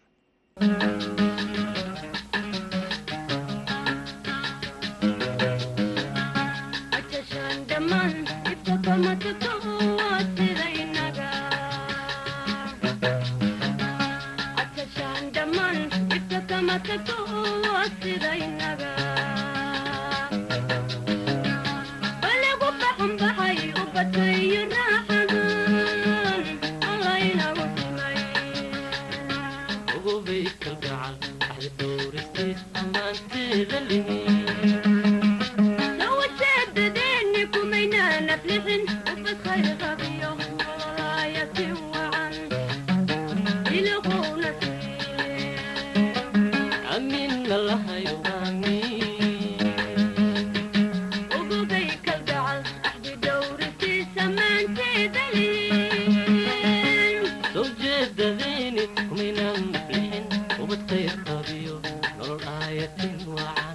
qabiyo 61.66 61.76
nolol 62.18 62.42
aayatin 62.56 63.14
wacan 63.36 63.75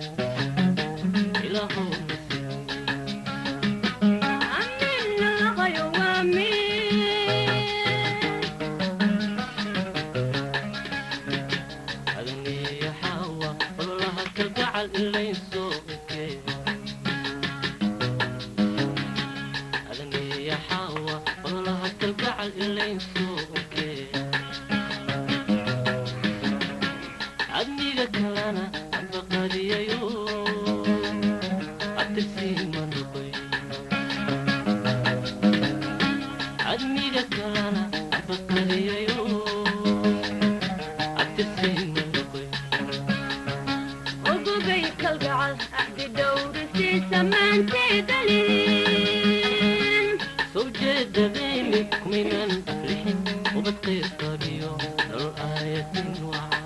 fadhiyo 54.18 54.73
nool 55.11 55.31
aayad 55.46 55.87
min 55.94 56.09
wacan 56.31 56.60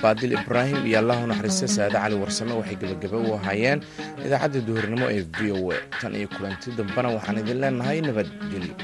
cabdibaadil 0.00 0.32
ibraahim 0.40 0.80
iyo 0.88 0.98
allahu 1.02 1.26
naxariista 1.28 1.68
saade 1.68 1.92
cali 2.02 2.14
warsame 2.22 2.52
waxay 2.58 2.76
gebagaba 2.80 3.18
u 3.28 3.34
ahaayeen 3.38 3.80
idaacadda 4.24 4.60
duhurnimo 4.68 5.06
ee 5.16 5.22
v 5.36 5.52
o 5.52 5.72
a. 5.72 5.76
Tan 6.00 6.14
iyo 6.16 6.28
kulanti 6.34 6.68
dambena 6.78 7.08
waxaan 7.16 7.38
idin 7.42 7.58
leenahay 7.62 7.98
nabadgelyo 8.00 8.74